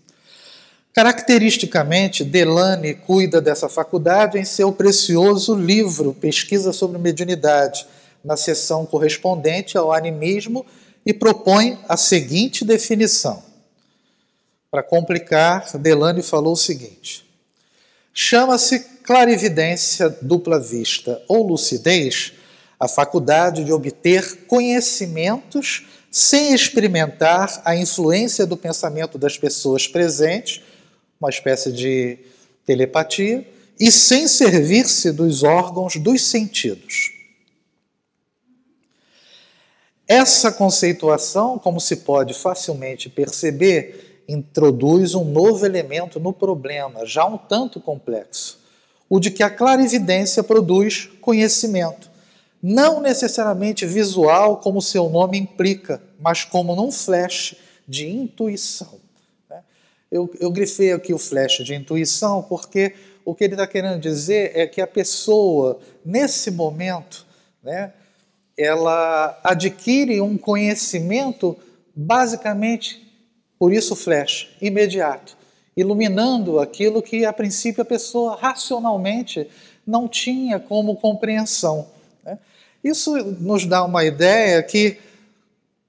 [0.92, 7.86] Caracteristicamente, Delane cuida dessa faculdade em seu precioso livro Pesquisa sobre Mediunidade,
[8.24, 10.66] na seção correspondente ao animismo,
[11.06, 13.42] e propõe a seguinte definição.
[14.70, 17.24] Para complicar, Delane falou o seguinte:
[18.12, 22.32] chama-se clarividência dupla vista ou lucidez
[22.80, 30.62] a faculdade de obter conhecimentos sem experimentar a influência do pensamento das pessoas presentes
[31.20, 32.18] uma espécie de
[32.64, 33.46] telepatia,
[33.78, 37.12] e sem servir-se dos órgãos dos sentidos.
[40.08, 47.38] Essa conceituação, como se pode facilmente perceber, introduz um novo elemento no problema, já um
[47.38, 48.58] tanto complexo,
[49.08, 52.09] o de que a clarividência produz conhecimento,
[52.62, 57.56] não necessariamente visual, como seu nome implica, mas como num flash
[57.88, 59.00] de intuição.
[60.10, 62.94] Eu, eu grifei aqui o flash de intuição porque
[63.24, 67.24] o que ele está querendo dizer é que a pessoa, nesse momento,
[67.62, 67.92] né,
[68.58, 71.56] ela adquire um conhecimento
[71.94, 73.06] basicamente,
[73.58, 75.36] por isso flash, imediato,
[75.76, 79.48] iluminando aquilo que a princípio a pessoa racionalmente
[79.86, 81.86] não tinha como compreensão.
[82.82, 82.90] Né?
[82.90, 84.98] Isso nos dá uma ideia que,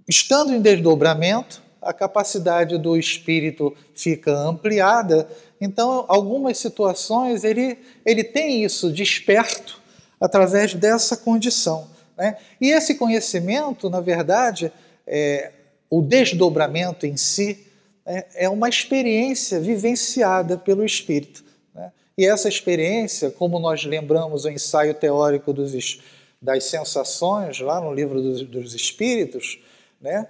[0.07, 5.27] estando em desdobramento, a capacidade do espírito fica ampliada.
[5.59, 9.81] Então, algumas situações ele, ele tem isso desperto
[10.19, 11.87] através dessa condição.
[12.15, 12.37] Né?
[12.59, 14.71] E esse conhecimento, na verdade,
[15.07, 15.51] é,
[15.89, 17.65] o desdobramento em si,
[18.05, 21.43] é, é uma experiência vivenciada pelo espírito.
[21.73, 21.91] Né?
[22.17, 25.99] E essa experiência, como nós lembramos o ensaio teórico dos,
[26.41, 29.59] das sensações, lá no livro dos, dos espíritos,
[30.01, 30.27] né?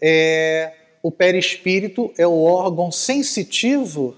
[0.00, 4.16] É, o perispírito é o órgão sensitivo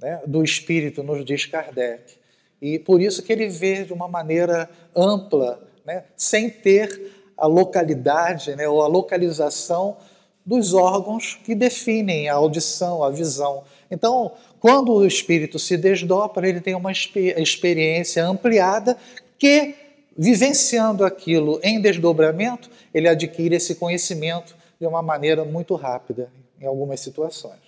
[0.00, 2.14] né, do espírito, nos diz Kardec.
[2.60, 8.54] E por isso que ele vê de uma maneira ampla, né, sem ter a localidade
[8.54, 9.96] né, ou a localização
[10.44, 13.64] dos órgãos que definem a audição, a visão.
[13.90, 18.96] Então, quando o espírito se desdobra, ele tem uma experiência ampliada
[19.38, 19.74] que,
[20.16, 27.00] vivenciando aquilo em desdobramento, ele adquire esse conhecimento de uma maneira muito rápida em algumas
[27.00, 27.60] situações.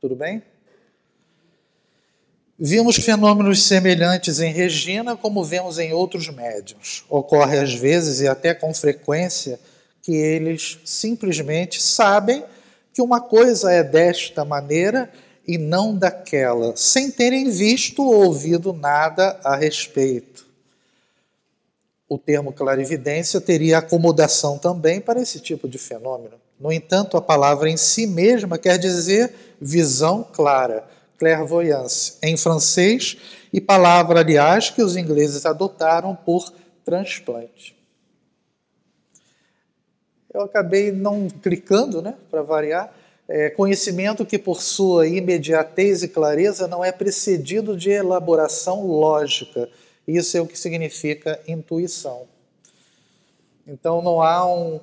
[0.00, 0.42] Tudo bem?
[2.58, 7.04] Vimos fenômenos semelhantes em Regina, como vemos em outros médiums.
[7.08, 9.58] Ocorre às vezes e até com frequência
[10.02, 12.44] que eles simplesmente sabem
[12.92, 15.10] que uma coisa é desta maneira
[15.46, 20.43] e não daquela, sem terem visto ou ouvido nada a respeito
[22.08, 26.34] o termo clarividência teria acomodação também para esse tipo de fenômeno.
[26.60, 30.84] No entanto, a palavra em si mesma quer dizer visão clara,
[31.18, 33.16] clairvoyance, em francês,
[33.52, 36.52] e palavra, aliás, que os ingleses adotaram por
[36.84, 37.74] transplante.
[40.34, 42.92] eu acabei não clicando, né, para variar.
[43.28, 49.68] É, conhecimento que, por sua imediatez e clareza, não é precedido de elaboração lógica.
[50.06, 52.26] Isso é o que significa intuição.
[53.66, 54.80] Então, não há um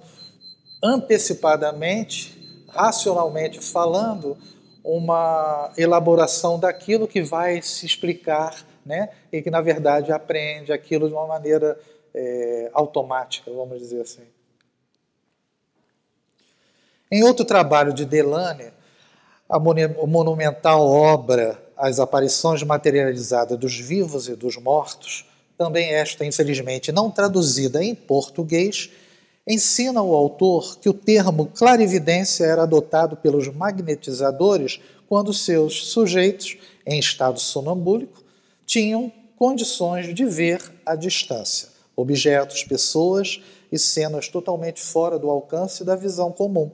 [0.83, 4.37] antecipadamente, racionalmente falando,
[4.83, 9.09] uma elaboração daquilo que vai se explicar, né?
[9.31, 11.79] e que, na verdade, aprende aquilo de uma maneira
[12.13, 14.23] é, automática, vamos dizer assim.
[17.11, 18.71] Em outro trabalho de Delane,
[19.47, 25.25] a monumental obra As Aparições Materializadas dos Vivos e dos Mortos,
[25.57, 28.91] também esta, infelizmente, não traduzida em português,
[29.47, 36.99] ensina o autor que o termo clarividência era adotado pelos magnetizadores quando seus sujeitos, em
[36.99, 38.23] estado sonambúlico,
[38.63, 43.41] tinham condições de ver à distância objetos, pessoas
[43.71, 46.69] e cenas totalmente fora do alcance da visão comum.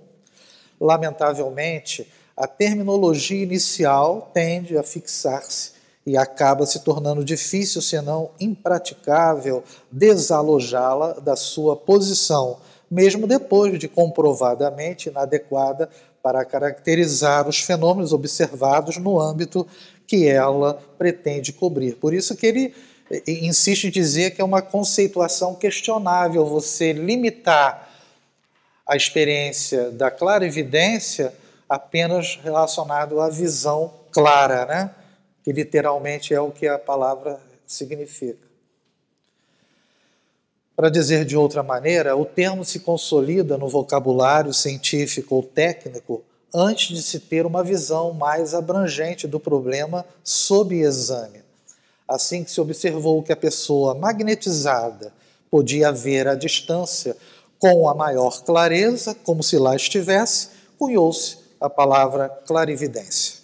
[0.80, 2.06] Lamentavelmente,
[2.38, 5.72] a terminologia inicial tende a fixar-se
[6.06, 13.88] e acaba se tornando difícil, se não impraticável, desalojá-la da sua posição, mesmo depois de
[13.88, 15.90] comprovadamente inadequada
[16.22, 19.66] para caracterizar os fenômenos observados no âmbito
[20.06, 21.96] que ela pretende cobrir.
[21.96, 22.74] Por isso que ele
[23.10, 27.90] eh, insiste em dizer que é uma conceituação questionável você limitar
[28.86, 31.34] a experiência da clarividência
[31.70, 34.92] apenas relacionado à visão clara, né?
[35.44, 38.46] que literalmente é o que a palavra significa.
[40.76, 46.22] Para dizer de outra maneira, o termo se consolida no vocabulário científico ou técnico
[46.54, 51.42] antes de se ter uma visão mais abrangente do problema sob exame.
[52.08, 55.14] Assim que se observou que a pessoa magnetizada
[55.50, 57.16] podia ver à distância
[57.58, 63.38] com a maior clareza, como se lá estivesse, cunhou-se a palavra clarividência.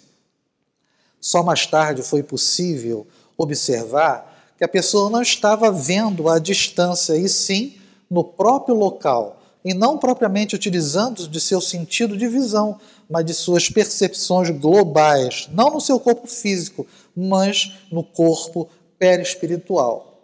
[1.20, 7.28] Só mais tarde foi possível observar que a pessoa não estava vendo à distância, e
[7.28, 7.78] sim
[8.10, 13.68] no próprio local, e não propriamente utilizando de seu sentido de visão, mas de suas
[13.68, 20.14] percepções globais, não no seu corpo físico, mas no corpo perispiritual.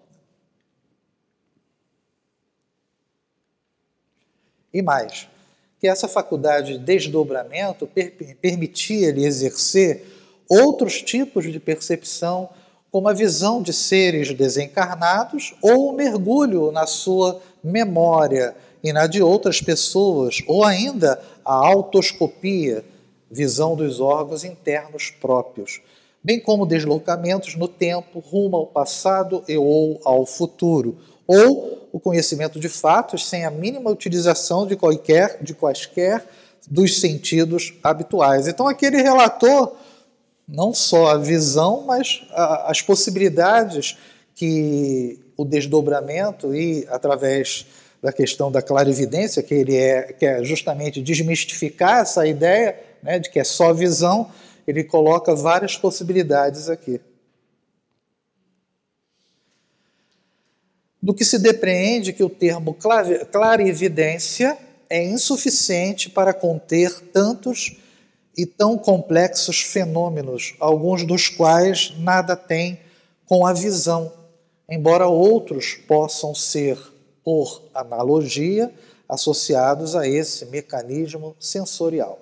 [4.72, 5.26] E mais,
[5.80, 10.04] que essa faculdade de desdobramento per permitia-lhe exercer
[10.46, 12.50] outros tipos de percepção,
[12.90, 19.22] como a visão de seres desencarnados ou o mergulho na sua memória e na de
[19.22, 22.84] outras pessoas, ou ainda a autoscopia,
[23.30, 25.80] visão dos órgãos internos próprios,
[26.22, 30.98] bem como deslocamentos no tempo rumo ao passado e ou ao futuro,
[31.32, 36.26] ou o conhecimento de fatos sem a mínima utilização de qualquer, de quaisquer
[36.68, 38.48] dos sentidos habituais.
[38.48, 39.76] Então aqui ele relatou
[40.48, 43.96] não só a visão, mas a, as possibilidades
[44.34, 47.64] que o desdobramento e através
[48.02, 53.30] da questão da clarividência, que ele é, que é justamente desmistificar essa ideia né, de
[53.30, 54.28] que é só visão,
[54.66, 57.00] ele coloca várias possibilidades aqui.
[61.02, 62.76] Do que se depreende que o termo
[63.30, 64.58] clarividência
[64.88, 67.76] é insuficiente para conter tantos
[68.36, 72.80] e tão complexos fenômenos, alguns dos quais nada têm
[73.26, 74.12] com a visão,
[74.68, 76.78] embora outros possam ser,
[77.22, 78.72] por analogia,
[79.08, 82.18] associados a esse mecanismo sensorial.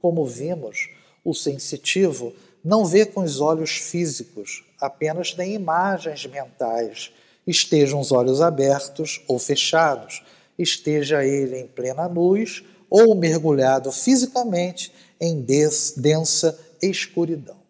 [0.00, 0.88] Como vimos,
[1.24, 2.34] o sensitivo
[2.64, 7.12] não vê com os olhos físicos, apenas tem imagens mentais
[7.46, 10.22] estejam os olhos abertos ou fechados,
[10.58, 17.62] esteja ele em plena luz ou mergulhado fisicamente em densa escuridão.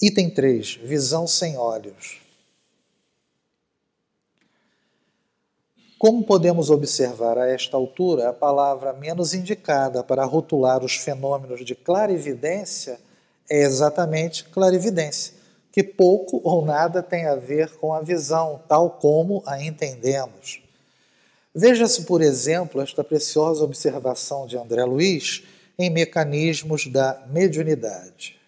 [0.00, 2.20] Item 3: visão sem olhos.
[5.96, 11.76] Como podemos observar a esta altura, a palavra menos indicada para rotular os fenômenos de
[11.76, 12.98] clarividência
[13.52, 15.34] é exatamente clarividência,
[15.70, 20.62] que pouco ou nada tem a ver com a visão, tal como a entendemos.
[21.54, 25.44] Veja-se, por exemplo, esta preciosa observação de André Luiz
[25.78, 28.40] em mecanismos da mediunidade.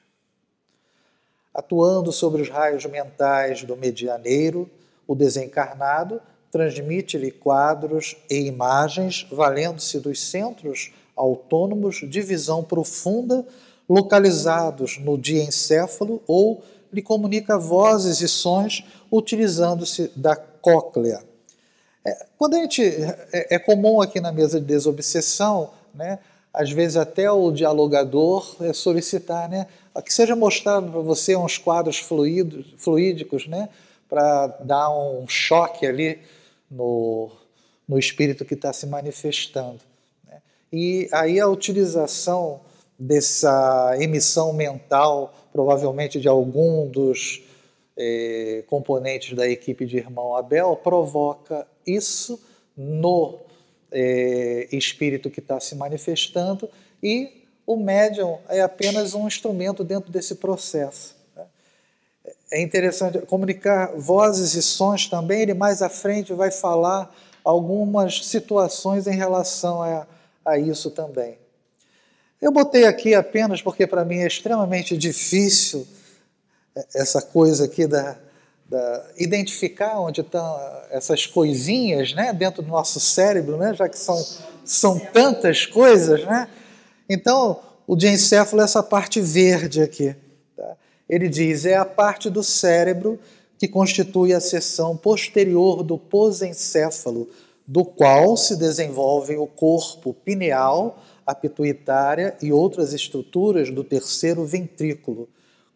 [1.52, 4.70] Atuando sobre os raios mentais do medianeiro,
[5.06, 6.18] o desencarnado
[6.50, 13.46] transmite-lhe quadros e imagens, valendo-se dos centros autônomos de visão profunda
[13.88, 16.62] localizados no diencéfalo ou
[16.92, 21.22] lhe comunica vozes e sons utilizando-se da cóclea.
[22.04, 26.18] É, quando a gente é, é, comum aqui na mesa de desobsessão, né,
[26.52, 29.66] às vezes até o dialogador é solicitar, né,
[30.04, 33.68] que seja mostrado para você uns quadros fluidos, fluídicos, né,
[34.08, 36.20] para dar um choque ali
[36.70, 37.30] no,
[37.88, 39.80] no espírito que está se manifestando.
[40.26, 40.40] Né.
[40.72, 42.60] E aí a utilização
[42.98, 47.42] dessa emissão mental, provavelmente de algum dos
[47.96, 52.40] eh, componentes da equipe de irmão Abel, provoca isso
[52.76, 53.38] no
[53.92, 56.68] eh, espírito que está se manifestando
[57.02, 61.16] e o médium é apenas um instrumento dentro desse processo.
[61.34, 61.44] Né?
[62.52, 65.42] É interessante comunicar vozes e sons também.
[65.42, 70.06] Ele mais à frente vai falar algumas situações em relação a,
[70.44, 71.38] a isso também.
[72.44, 75.88] Eu botei aqui apenas porque para mim é extremamente difícil
[76.94, 78.18] essa coisa aqui da,
[78.68, 84.22] da identificar onde estão essas coisinhas, né, dentro do nosso cérebro, né, já que são,
[84.62, 86.46] são tantas coisas, né?
[87.08, 90.14] Então, o diencéfalo é essa parte verde aqui.
[90.54, 90.76] Tá?
[91.08, 93.18] Ele diz, é a parte do cérebro
[93.58, 97.26] que constitui a seção posterior do posencéfalo,
[97.66, 105.28] do qual se desenvolve o corpo pineal, a pituitária e outras estruturas do terceiro ventrículo.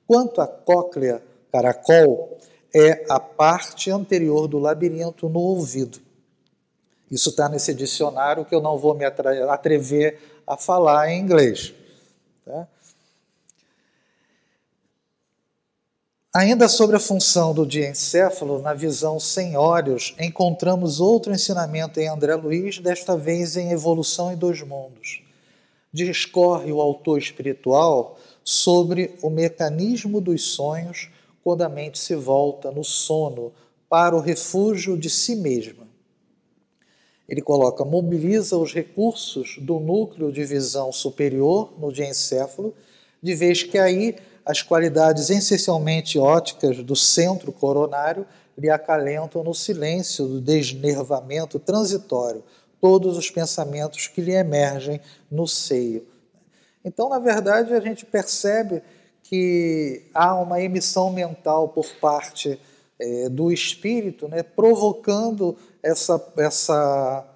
[0.06, 2.38] Quanto à cóclea caracol,
[2.74, 6.00] é a parte anterior do labirinto no ouvido.
[7.10, 11.72] Isso está nesse dicionário que eu não vou me atrever a falar em inglês.
[12.44, 12.68] Tá?
[16.34, 22.34] Ainda sobre a função do diencéfalo, na visão sem olhos, encontramos outro ensinamento em André
[22.34, 25.22] Luiz, desta vez em Evolução em Dois Mundos
[25.92, 31.10] discorre o autor espiritual sobre o mecanismo dos sonhos
[31.42, 33.52] quando a mente se volta no sono
[33.88, 35.88] para o refúgio de si mesma.
[37.28, 42.74] Ele coloca, mobiliza os recursos do núcleo de visão superior no diencéfalo,
[43.22, 48.26] de vez que aí as qualidades essencialmente óticas do centro coronário
[48.56, 52.42] lhe acalentam no silêncio do desnervamento transitório,
[52.80, 55.00] todos os pensamentos que lhe emergem
[55.30, 56.06] no seio.
[56.84, 58.82] Então, na verdade, a gente percebe
[59.22, 62.58] que há uma emissão mental por parte
[62.98, 67.26] é, do espírito, né, provocando essa, essa,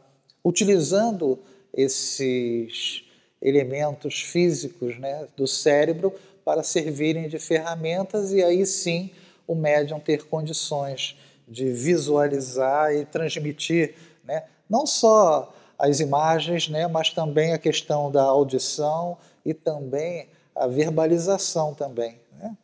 [0.44, 1.38] utilizando
[1.72, 3.04] esses
[3.40, 6.14] elementos físicos né, do cérebro
[6.44, 9.10] para servirem de ferramentas e aí sim
[9.46, 11.16] o médium ter condições
[11.46, 18.22] de visualizar e transmitir né, não só as imagens, né, mas também a questão da
[18.22, 22.18] audição e também a verbalização também.
[22.38, 22.56] Né?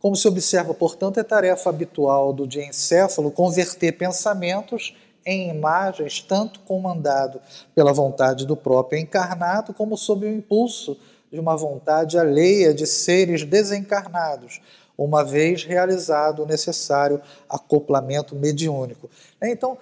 [0.00, 7.38] Como se observa, portanto, é tarefa habitual do diencéfalo converter pensamentos em imagens, tanto comandado
[7.74, 10.96] pela vontade do próprio encarnado, como sob o impulso
[11.30, 14.62] de uma vontade alheia de seres desencarnados,
[14.96, 19.10] uma vez realizado o necessário acoplamento mediúnico.
[19.42, 19.76] Então,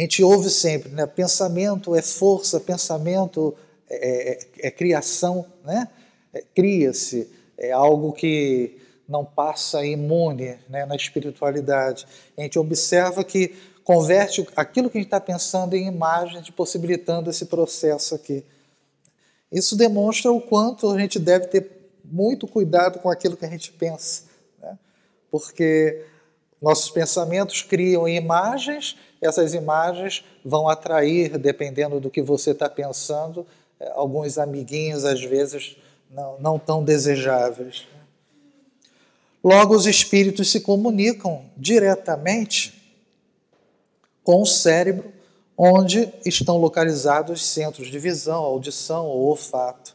[0.00, 1.04] a gente ouve sempre, né?
[1.04, 3.54] Pensamento é força, pensamento
[3.86, 5.88] é, é, é criação, né?
[6.32, 12.06] É, Cria-se, é algo que não passa imune né, na espiritualidade.
[12.34, 17.44] A gente observa que converte aquilo que a gente está pensando em imagens, possibilitando esse
[17.44, 18.42] processo aqui.
[19.52, 23.70] Isso demonstra o quanto a gente deve ter muito cuidado com aquilo que a gente
[23.70, 24.22] pensa,
[24.62, 24.78] né?
[25.30, 26.06] porque
[26.62, 33.46] nossos pensamentos criam imagens essas imagens vão atrair, dependendo do que você está pensando,
[33.78, 35.76] é, alguns amiguinhos, às vezes,
[36.10, 37.86] não, não tão desejáveis.
[39.44, 42.74] Logo, os espíritos se comunicam diretamente
[44.22, 45.12] com o cérebro,
[45.56, 49.94] onde estão localizados centros de visão, audição ou olfato,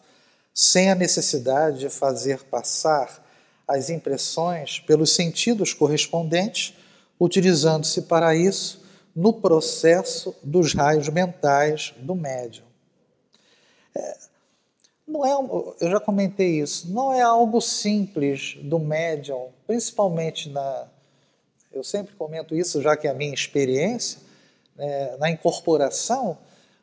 [0.53, 3.23] sem a necessidade de fazer passar
[3.67, 6.75] as impressões pelos sentidos correspondentes,
[7.19, 8.84] utilizando-se para isso
[9.15, 12.65] no processo dos raios mentais do médium.
[13.95, 14.17] É,
[15.07, 20.87] não é, eu já comentei isso, não é algo simples do médium, principalmente na.
[21.71, 24.19] Eu sempre comento isso, já que é a minha experiência,
[24.75, 26.37] né, na incorporação,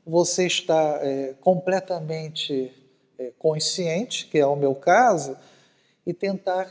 [0.07, 2.73] você está é, completamente
[3.19, 5.37] é, consciente, que é o meu caso,
[6.07, 6.69] e tentar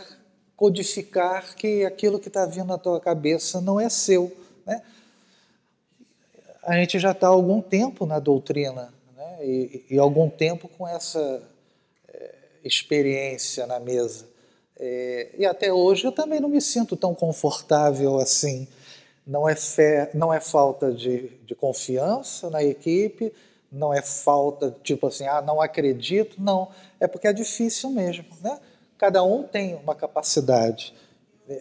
[0.55, 4.31] codificar que aquilo que está vindo na tua cabeça não é seu.
[4.65, 4.81] Né?
[6.63, 9.37] A gente já está há algum tempo na doutrina, né?
[9.45, 11.41] e, e algum tempo com essa
[12.07, 14.25] é, experiência na mesa.
[14.77, 18.67] É, e até hoje eu também não me sinto tão confortável assim.
[19.25, 23.31] Não é, fé, não é falta de, de confiança na equipe,
[23.71, 26.69] não é falta, tipo assim, ah, não acredito, não.
[26.99, 28.25] É porque é difícil mesmo.
[28.41, 28.59] Né?
[28.97, 30.93] Cada um tem uma capacidade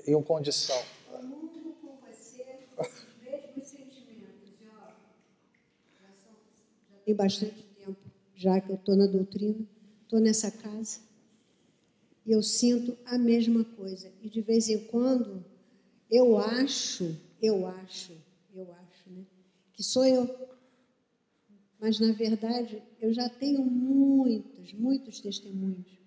[0.06, 0.80] e uma condição.
[7.10, 7.98] Tem bastante tempo
[8.36, 9.66] já que eu estou na doutrina,
[10.04, 11.00] estou nessa casa,
[12.24, 14.12] e eu sinto a mesma coisa.
[14.22, 15.44] E de vez em quando
[16.08, 18.12] eu acho, eu acho,
[18.54, 19.26] eu acho, né,
[19.72, 20.30] que sou eu.
[21.80, 25.98] Mas, na verdade, eu já tenho muitos, muitos testemunhos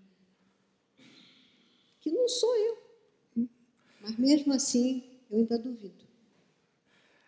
[1.99, 3.49] que não sou eu.
[3.99, 6.02] Mas, mesmo assim, eu ainda duvido.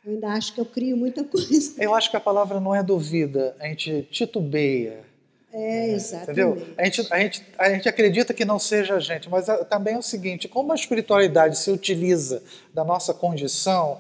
[0.05, 1.73] Eu ainda acho que eu crio muita coisa.
[1.81, 5.03] Eu acho que a palavra não é duvida, a gente titubeia.
[5.51, 6.41] É, exatamente.
[6.41, 6.67] Entendeu?
[6.77, 9.97] A gente, a, gente, a gente acredita que não seja a gente, mas também é
[9.97, 12.43] o seguinte: como a espiritualidade se utiliza
[12.73, 13.97] da nossa condição,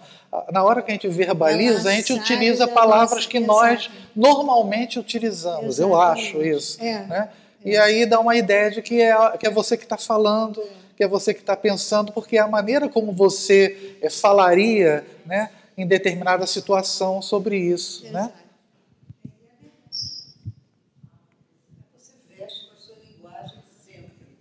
[0.51, 5.79] na hora que a gente verbaliza, a gente utiliza palavras que nós normalmente utilizamos.
[5.79, 5.91] Exatamente.
[5.91, 6.83] Eu acho isso.
[6.83, 7.29] É, né?
[7.65, 7.69] é.
[7.69, 10.61] E aí dá uma ideia de que é, que é você que está falando,
[10.97, 15.49] que é você que está pensando, porque é a maneira como você eh, falaria né,
[15.77, 18.03] em determinada situação sobre isso.
[18.05, 18.09] Né?
[18.09, 18.33] Exato.
[18.37, 18.45] Né?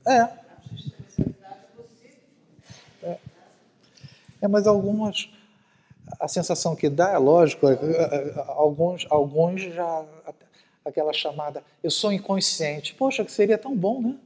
[0.07, 0.45] É.
[3.03, 3.19] é.
[4.43, 5.31] É, mas algumas.
[6.21, 10.05] A sensação que dá, é lógico, é, é, alguns, alguns já.
[10.85, 12.95] Aquela chamada, eu sou inconsciente.
[12.95, 14.17] Poxa, que seria tão bom, né?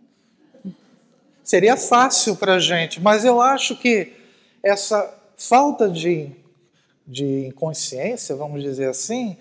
[1.45, 4.13] Seria fácil para a gente, mas eu acho que
[4.61, 6.33] essa falta de,
[7.09, 9.37] de inconsciência, vamos dizer assim,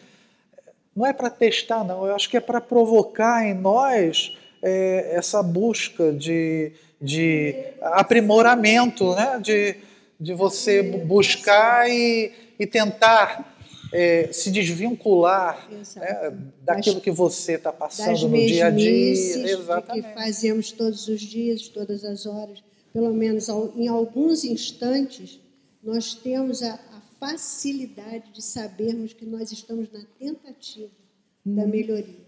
[0.96, 2.08] não é para testar, não.
[2.08, 9.40] Eu acho que é para provocar em nós é, essa busca de, de aprimoramento, né?
[9.40, 9.76] de,
[10.18, 13.58] de você buscar e, e tentar
[13.94, 19.52] é, se desvincular né, daquilo que você está passando no dia a dia.
[19.52, 20.08] Exatamente.
[20.08, 22.64] que fazemos todos os dias, todas as horas,
[22.94, 25.40] pelo menos em alguns instantes,
[25.84, 26.87] nós temos a, a
[27.20, 30.92] facilidade de sabermos que nós estamos na tentativa
[31.46, 31.56] hum.
[31.56, 32.28] da melhoria.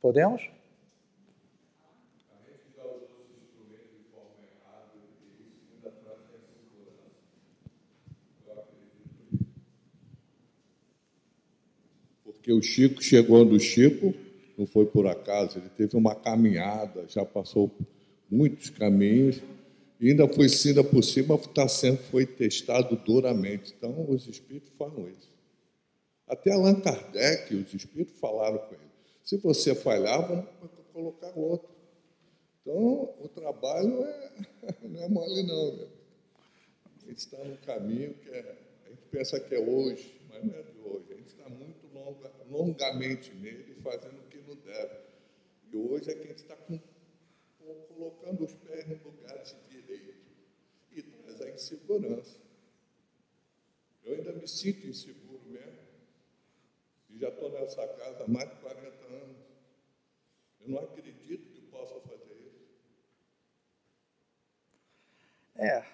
[0.00, 0.42] Podemos?
[12.24, 14.12] Porque o Chico chegou do Chico,
[14.56, 17.70] não foi por acaso, ele teve uma caminhada, já passou
[18.30, 19.40] muitos caminhos
[20.02, 23.72] e ainda foi ainda por cima, está sendo, foi testado duramente.
[23.78, 25.30] Então, os espíritos falam isso.
[26.26, 28.90] Até Allan Kardec, os espíritos falaram com ele.
[29.22, 30.46] Se você falhar, vamos
[30.92, 31.68] colocar outro.
[32.60, 34.32] Então, o trabalho é,
[34.82, 35.88] não é mole, não.
[36.84, 40.54] A gente está no caminho que é, a gente pensa que é hoje, mas não
[40.54, 41.12] é de hoje.
[41.12, 44.21] A gente está muito longa, longamente nele, fazendo
[45.72, 46.56] E hoje é que a gente está
[47.88, 49.82] colocando os pés no lugar de
[51.44, 52.40] a insegurança.
[54.04, 55.78] Eu ainda me sinto inseguro mesmo.
[57.10, 59.36] E já estou nessa casa há mais de 40 anos.
[60.60, 62.68] Eu não acredito que possa fazer isso.
[65.56, 65.86] É.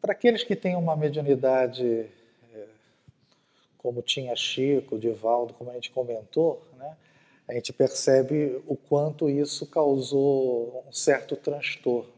[0.00, 2.10] Para aqueles que têm uma mediunidade
[3.84, 6.96] como tinha Chico, Divaldo, como a gente comentou, né,
[7.46, 12.14] a gente percebe o quanto isso causou um certo transtorno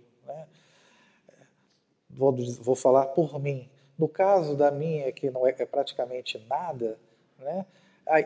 [2.17, 3.69] vou, vou falar por mim.
[3.99, 6.99] No caso da minha, que não é, é praticamente nada,
[7.39, 7.67] né,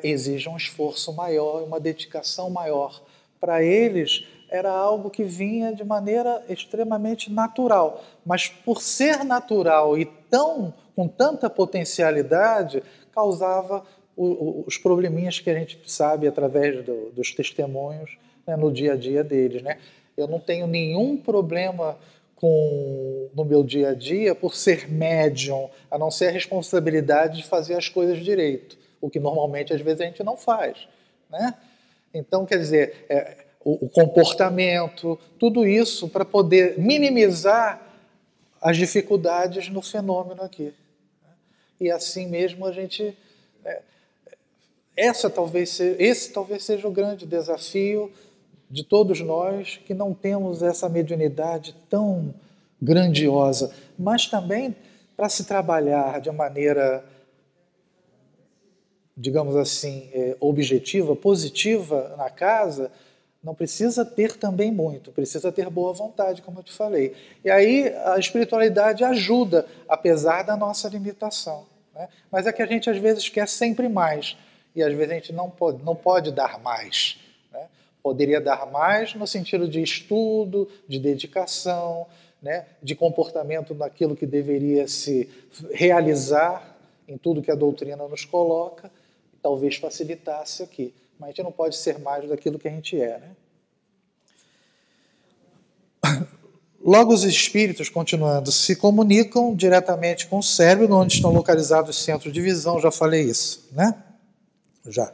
[0.02, 3.02] exige um esforço maior, uma dedicação maior.
[3.40, 10.04] Para eles, era algo que vinha de maneira extremamente natural, mas por ser natural e
[10.30, 13.84] tão com tanta potencialidade, causava
[14.16, 19.24] os probleminhas que a gente sabe através do, dos testemunhos né, no dia a dia
[19.24, 19.62] deles.
[19.62, 19.78] Né?
[20.16, 21.96] Eu não tenho nenhum problema
[22.36, 27.46] com, no meu dia a dia por ser médium, a não ser a responsabilidade de
[27.46, 30.86] fazer as coisas direito, o que normalmente às vezes a gente não faz.
[31.30, 31.54] Né?
[32.12, 37.89] Então, quer dizer, é, o, o comportamento, tudo isso para poder minimizar
[38.60, 40.74] as dificuldades no fenômeno aqui.
[41.80, 43.16] E assim mesmo a gente.
[43.64, 43.82] É,
[44.96, 48.12] essa talvez seja, esse talvez seja o grande desafio
[48.70, 52.34] de todos nós que não temos essa mediunidade tão
[52.80, 54.76] grandiosa, mas também
[55.16, 57.04] para se trabalhar de maneira,
[59.16, 62.90] digamos assim, é, objetiva, positiva na casa,
[63.42, 67.14] não precisa ter também muito, precisa ter boa vontade, como eu te falei.
[67.42, 71.64] E aí a espiritualidade ajuda, apesar da nossa limitação.
[71.94, 72.08] Né?
[72.30, 74.36] Mas é que a gente às vezes quer sempre mais,
[74.76, 77.18] e às vezes a gente não pode, não pode dar mais.
[77.50, 77.66] Né?
[78.02, 82.06] Poderia dar mais no sentido de estudo, de dedicação,
[82.42, 82.66] né?
[82.82, 85.30] de comportamento naquilo que deveria se
[85.72, 86.76] realizar
[87.08, 88.90] em tudo que a doutrina nos coloca,
[89.42, 90.94] talvez facilitasse aqui.
[91.20, 93.18] Mas a gente não pode ser mais daquilo que a gente é.
[93.18, 93.36] Né?
[96.82, 102.32] Logo, os espíritos, continuando, se comunicam diretamente com o cérebro, onde estão localizados os centros
[102.32, 104.02] de visão, já falei isso, né?
[104.86, 105.12] Já.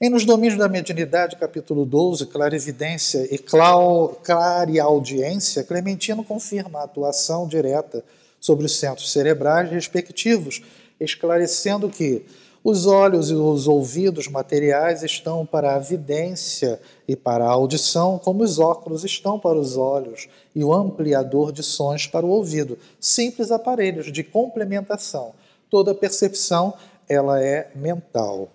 [0.00, 8.04] E nos domínios da mediunidade, capítulo 12, clarividência e clareaudiência, Clementino confirma a atuação direta
[8.40, 10.60] sobre os centros cerebrais respectivos,
[10.98, 12.26] esclarecendo que
[12.62, 18.42] os olhos e os ouvidos materiais estão para a vidência e para a audição, como
[18.42, 22.78] os óculos estão para os olhos e o ampliador de sons para o ouvido.
[23.00, 25.32] Simples aparelhos de complementação.
[25.70, 26.74] Toda percepção
[27.08, 28.48] ela é mental.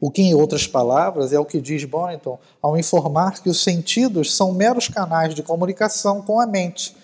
[0.00, 4.36] O que, em outras palavras, é o que diz Bonington ao informar que os sentidos
[4.36, 6.94] são meros canais de comunicação com a mente.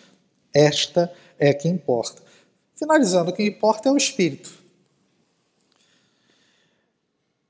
[0.54, 2.22] Esta é que importa.
[2.76, 4.63] Finalizando, o que importa é o espírito.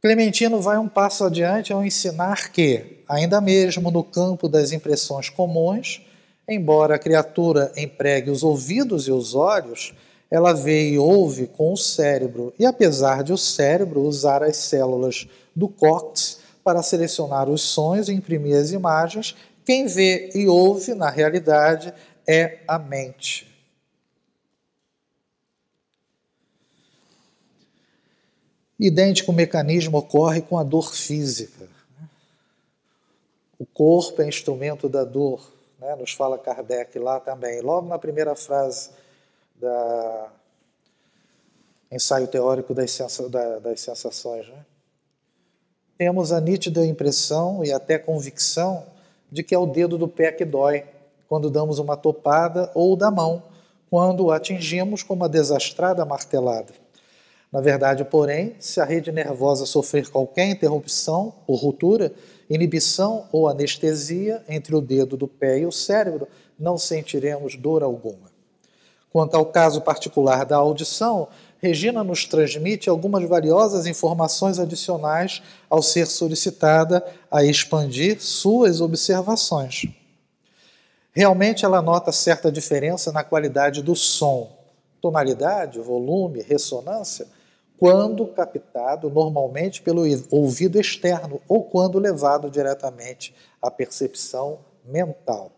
[0.04, 6.02] Clementino vai um passo adiante ao ensinar que, ainda mesmo no campo das impressões comuns,
[6.46, 9.94] embora a criatura empregue os ouvidos e os olhos,
[10.30, 15.26] ela vê e ouve com o cérebro, e apesar de o cérebro usar as células
[15.56, 19.34] do córtex para selecionar os sons e imprimir as imagens,
[19.64, 21.94] quem vê e ouve, na realidade,
[22.28, 23.53] é a mente.
[28.86, 31.66] Idêntico mecanismo ocorre com a dor física.
[33.58, 35.96] O corpo é instrumento da dor, né?
[35.96, 37.62] nos fala Kardec lá também.
[37.62, 38.90] Logo na primeira frase
[39.56, 40.28] da
[41.90, 42.98] ensaio teórico das,
[43.62, 44.48] das sensações.
[44.48, 44.66] Né?
[45.96, 48.84] Temos a nítida impressão e até convicção
[49.32, 50.84] de que é o dedo do pé que dói
[51.26, 53.44] quando damos uma topada ou da mão
[53.88, 56.83] quando o atingimos com uma desastrada martelada.
[57.54, 62.12] Na verdade, porém, se a rede nervosa sofrer qualquer interrupção ou ruptura,
[62.50, 66.26] inibição ou anestesia entre o dedo do pé e o cérebro,
[66.58, 68.28] não sentiremos dor alguma.
[69.08, 71.28] Quanto ao caso particular da audição,
[71.58, 75.40] Regina nos transmite algumas valiosas informações adicionais
[75.70, 79.84] ao ser solicitada a expandir suas observações.
[81.12, 84.50] Realmente ela nota certa diferença na qualidade do som,
[85.00, 87.28] tonalidade, volume, ressonância,
[87.78, 95.50] quando captado normalmente pelo ouvido externo ou quando levado diretamente à percepção mental.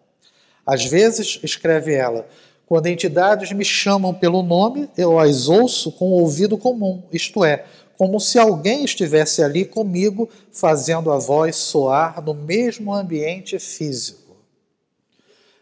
[0.64, 2.26] Às vezes, escreve ela,
[2.66, 7.64] quando entidades me chamam pelo nome, eu as ouço com o ouvido comum, isto é,
[7.96, 14.36] como se alguém estivesse ali comigo, fazendo a voz soar no mesmo ambiente físico.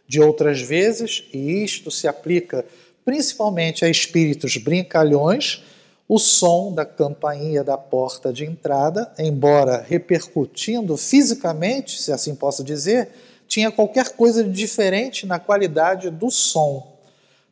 [0.07, 2.65] De outras vezes, e isto se aplica
[3.05, 5.63] principalmente a espíritos brincalhões,
[6.09, 13.09] o som da campainha da porta de entrada, embora repercutindo fisicamente, se assim posso dizer,
[13.49, 16.95] tinha qualquer coisa de diferente na qualidade do som.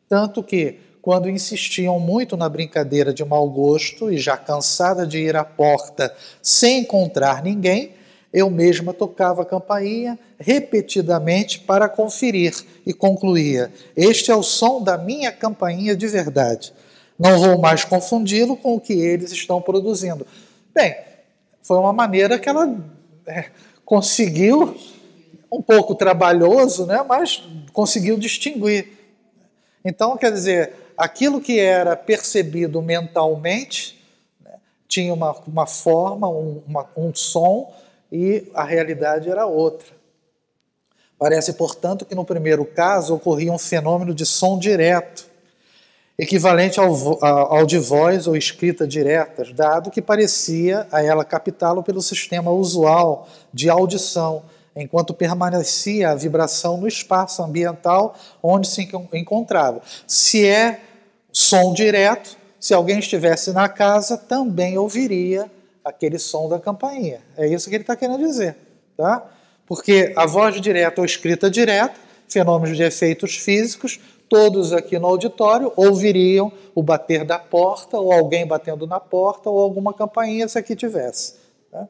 [0.07, 5.35] Tanto que, quando insistiam muito na brincadeira de mau gosto e já cansada de ir
[5.35, 7.93] à porta sem encontrar ninguém,
[8.31, 12.53] eu mesma tocava a campainha repetidamente para conferir
[12.85, 16.73] e concluía: Este é o som da minha campainha de verdade.
[17.17, 20.25] Não vou mais confundi-lo com o que eles estão produzindo.
[20.73, 20.95] Bem,
[21.61, 22.75] foi uma maneira que ela
[23.27, 23.45] é,
[23.85, 24.75] conseguiu,
[25.51, 28.87] um pouco trabalhoso, né, mas conseguiu distinguir.
[29.85, 34.01] Então, quer dizer, aquilo que era percebido mentalmente
[34.43, 34.53] né,
[34.87, 37.73] tinha uma, uma forma, um, uma, um som,
[38.11, 39.87] e a realidade era outra.
[41.17, 45.32] Parece, portanto, que no primeiro caso ocorria um fenômeno de som direto
[46.17, 52.01] equivalente ao, ao de voz ou escrita diretas, dado que parecia a ela captá-lo pelo
[52.01, 54.43] sistema usual de audição,
[54.75, 59.81] enquanto permanecia a vibração no espaço ambiental onde se encontrava.
[60.07, 60.81] Se é
[61.31, 65.51] som direto, se alguém estivesse na casa, também ouviria
[65.83, 67.19] aquele som da campainha.
[67.35, 68.55] É isso que ele está querendo dizer,
[68.95, 69.25] tá?
[69.65, 71.95] Porque a voz direta ou escrita direta,
[72.29, 73.99] fenômenos de efeitos físicos,
[74.33, 79.61] todos aqui no auditório ouviriam o bater da porta, ou alguém batendo na porta, ou
[79.61, 81.35] alguma campainha, se aqui tivesse.
[81.71, 81.87] Né?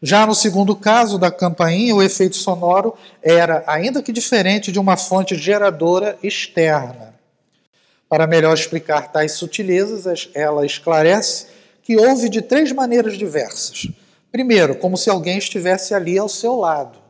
[0.00, 4.96] Já no segundo caso da campainha, o efeito sonoro era, ainda que diferente, de uma
[4.96, 7.12] fonte geradora externa.
[8.08, 11.48] Para melhor explicar tais sutilezas, ela esclarece
[11.82, 13.88] que houve de três maneiras diversas.
[14.30, 17.00] Primeiro, como se alguém estivesse ali ao seu lado.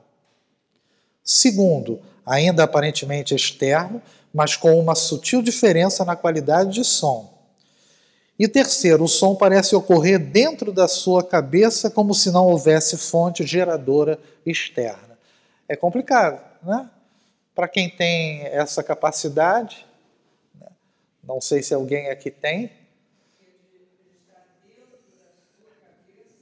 [1.22, 4.00] Segundo, ainda aparentemente externo,
[4.34, 7.32] mas com uma sutil diferença na qualidade de som.
[8.36, 13.46] E terceiro, o som parece ocorrer dentro da sua cabeça como se não houvesse fonte
[13.46, 15.16] geradora externa.
[15.68, 16.90] É complicado, né?
[17.54, 19.86] Para quem tem essa capacidade,
[20.60, 20.66] né?
[21.22, 22.72] não sei se alguém aqui tem.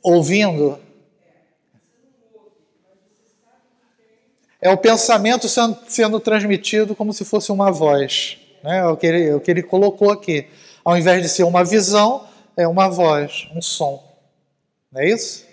[0.02, 0.80] Ouvindo,
[4.62, 5.48] é o pensamento
[5.88, 8.38] sendo, transmitido como se fosse uma voz.
[8.62, 8.78] Né?
[8.78, 10.46] É, o que ele, é o que ele colocou aqui.
[10.84, 12.24] Ao invés de ser uma visão,
[12.56, 14.02] é uma voz, um som.
[14.92, 15.44] Não é isso?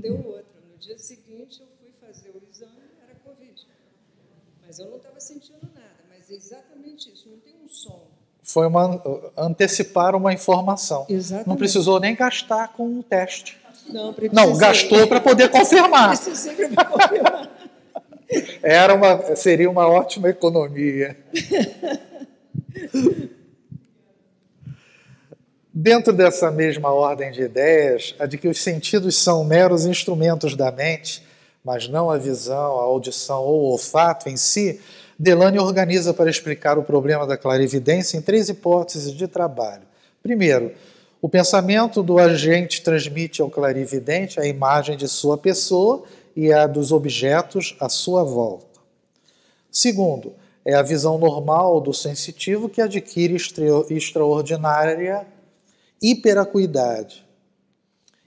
[0.00, 0.60] Deu outro.
[0.70, 2.72] No dia seguinte eu fui fazer o exame,
[3.02, 3.66] era Covid.
[4.66, 5.90] Mas eu não estava sentindo nada.
[6.08, 8.06] Mas é exatamente isso, não tem um som.
[8.42, 9.02] Foi uma,
[9.36, 11.06] antecipar uma informação.
[11.08, 11.48] Exatamente.
[11.48, 13.58] Não precisou nem gastar com o teste.
[13.88, 14.44] Não, precisei.
[14.44, 16.16] não gastou para poder confirmar.
[16.18, 17.50] Precisei para confirmar.
[18.62, 21.18] Era uma, seria uma ótima economia.
[25.82, 30.70] Dentro dessa mesma ordem de ideias, a de que os sentidos são meros instrumentos da
[30.70, 31.22] mente,
[31.64, 34.78] mas não a visão, a audição ou o olfato em si,
[35.18, 39.84] Delane organiza para explicar o problema da clarividência em três hipóteses de trabalho.
[40.22, 40.72] Primeiro,
[41.18, 46.02] o pensamento do agente transmite ao clarividente a imagem de sua pessoa
[46.36, 48.66] e a dos objetos à sua volta.
[49.72, 53.34] Segundo, é a visão normal do sensitivo que adquire
[53.88, 55.26] extraordinária
[56.00, 57.26] hiperacuidade.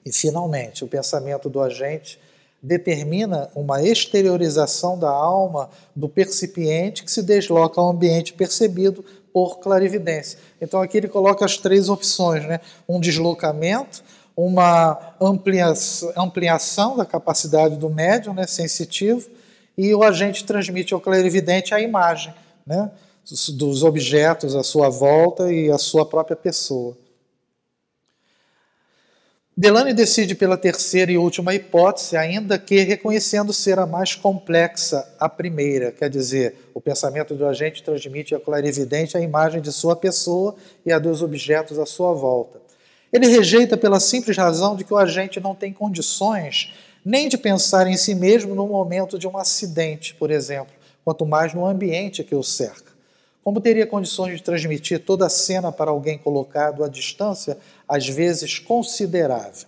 [0.06, 2.20] E, finalmente, o pensamento do agente
[2.62, 9.04] determina uma exteriorização da alma do percipiente que se desloca ao ambiente percebido
[9.34, 10.40] por clarividência.
[10.62, 12.62] Então, aqui ele coloca as três opções: né?
[12.88, 14.04] um deslocamento,
[14.36, 15.16] uma
[16.16, 19.30] ampliação da capacidade do médium né, sensitivo,
[19.78, 22.34] e o agente transmite ao clarividente a imagem
[22.66, 22.92] né,
[23.56, 26.96] dos objetos à sua volta e a sua própria pessoa.
[29.56, 35.30] Delane decide pela terceira e última hipótese, ainda que reconhecendo ser a mais complexa a
[35.30, 40.56] primeira, quer dizer, o pensamento do agente transmite a clarividente a imagem de sua pessoa
[40.84, 42.60] e a dos objetos à sua volta.
[43.12, 46.74] Ele rejeita pela simples razão de que o agente não tem condições
[47.06, 50.74] nem de pensar em si mesmo no momento de um acidente, por exemplo,
[51.06, 52.93] quanto mais no ambiente que o cerca.
[53.44, 58.58] Como teria condições de transmitir toda a cena para alguém colocado à distância, às vezes
[58.58, 59.68] considerável?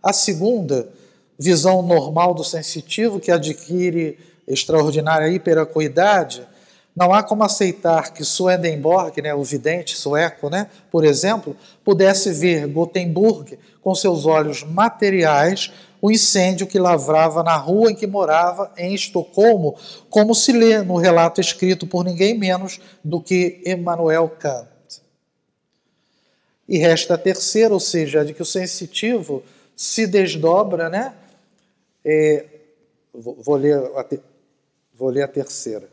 [0.00, 0.88] A segunda,
[1.36, 6.46] visão normal do sensitivo, que adquire extraordinária hiperacuidade,
[6.94, 12.66] não há como aceitar que Swedenborg, né, o vidente sueco, né, por exemplo, pudesse ver
[12.66, 18.94] Gothenburg com seus olhos materiais o incêndio que lavrava na rua em que morava, em
[18.94, 19.76] Estocolmo,
[20.08, 24.68] como se lê no relato escrito por ninguém menos do que Emmanuel Kant.
[26.68, 29.42] E resta a terceira, ou seja, de que o sensitivo
[29.74, 31.14] se desdobra, né?
[32.04, 32.44] É,
[33.12, 34.20] vou, ler a te,
[34.94, 35.88] vou ler a terceira.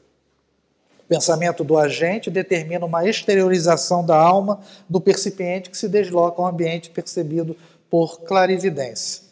[1.00, 6.48] O pensamento do agente determina uma exteriorização da alma do percipiente que se desloca ao
[6.48, 7.56] ambiente percebido
[7.90, 9.25] por clarividência.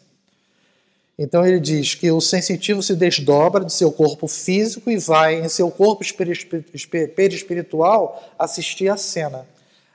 [1.18, 5.48] Então ele diz que o sensitivo se desdobra de seu corpo físico e vai em
[5.48, 6.04] seu corpo
[7.14, 9.46] perispiritual assistir à cena.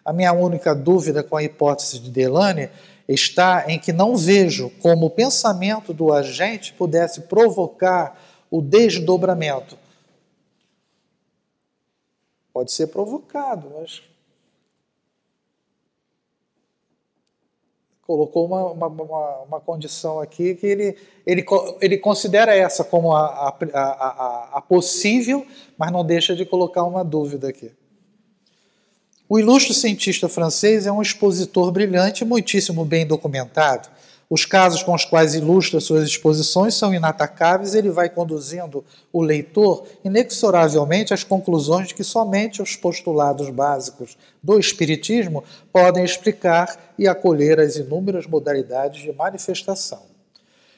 [0.04, 2.70] A minha única dúvida com a hipótese de Delane
[3.08, 8.18] está em que não vejo como o pensamento do agente pudesse provocar
[8.50, 9.78] o desdobramento.
[12.54, 14.02] Pode ser provocado, mas
[18.10, 20.98] colocou uma, uma, uma, uma, condição aqui que ele,
[21.28, 21.46] ele,
[21.80, 25.46] ele considera essa como a, a, a, a possível,
[25.78, 27.72] mas não deixa de colocar uma dúvida aqui.
[29.30, 33.88] O ilustre cientista francês é um expositor brilhante, muitíssimo bem documentado.
[34.30, 39.88] Os casos com os quais ilustra suas exposições são inatacáveis, ele vai conduzindo o leitor
[40.06, 47.60] inexoravelmente às conclusões de que somente os postulados básicos do Espiritismo podem explicar e acolher
[47.60, 50.04] as inúmeras modalidades de manifestação.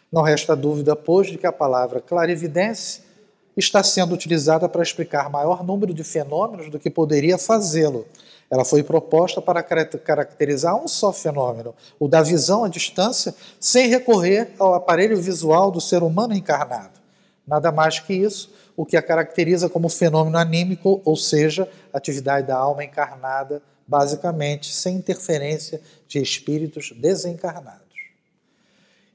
[0.10, 3.04] Não resta dúvida, pois, de que a palavra clarividência
[3.58, 8.06] está sendo utilizada para explicar maior número de fenômenos do que poderia fazê-lo
[8.52, 14.52] ela foi proposta para caracterizar um só fenômeno, o da visão à distância, sem recorrer
[14.60, 17.00] ao aparelho visual do ser humano encarnado.
[17.48, 22.58] Nada mais que isso, o que a caracteriza como fenômeno anímico, ou seja, atividade da
[22.58, 27.81] alma encarnada, basicamente sem interferência de espíritos desencarnados.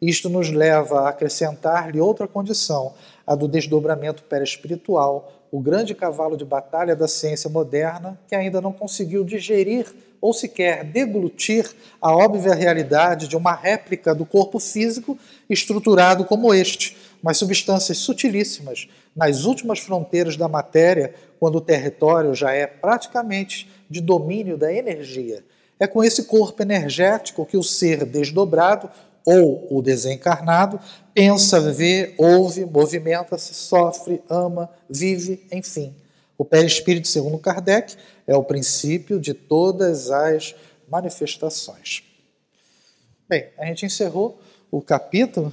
[0.07, 2.95] Isto nos leva a acrescentar-lhe outra condição,
[3.27, 8.73] a do desdobramento perespiritual, o grande cavalo de batalha da ciência moderna que ainda não
[8.73, 11.69] conseguiu digerir ou sequer deglutir
[12.01, 15.19] a óbvia realidade de uma réplica do corpo físico
[15.51, 22.53] estruturado como este, mas substâncias sutilíssimas nas últimas fronteiras da matéria, quando o território já
[22.53, 25.43] é praticamente de domínio da energia.
[25.81, 28.89] É com esse corpo energético que o ser desdobrado
[29.27, 30.79] ou o desencarnado
[31.13, 35.93] pensa, vê, ouve, movimenta-se, sofre, ama, vive, enfim.
[36.39, 37.97] O perispírito, segundo Kardec,
[38.27, 40.55] é o princípio de todas as
[40.89, 42.05] manifestações.
[43.29, 44.39] Bem, a gente encerrou
[44.71, 45.53] o capítulo,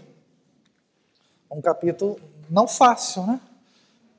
[1.49, 2.19] um capítulo
[2.49, 3.39] não fácil, né?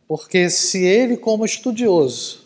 [0.08, 2.42] Porque se ele, como estudioso,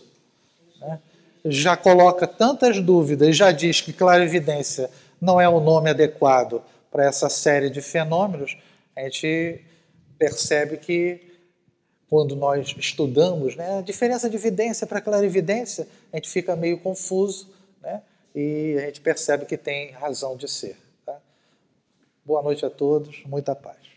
[0.81, 1.01] né,
[1.45, 4.91] já coloca tantas dúvidas já diz que clarividência
[5.21, 8.57] não é o nome adequado para essa série de fenômenos,
[8.97, 9.65] a gente
[10.19, 11.29] percebe que
[12.09, 17.53] quando nós estudamos, né, a diferença de evidência para clarividência, a gente fica meio confuso,
[17.83, 18.03] né,
[18.35, 20.77] e a gente percebe que tem razão de ser.
[21.05, 21.21] Tá?
[22.25, 23.88] Boa noite a todos, muita paz.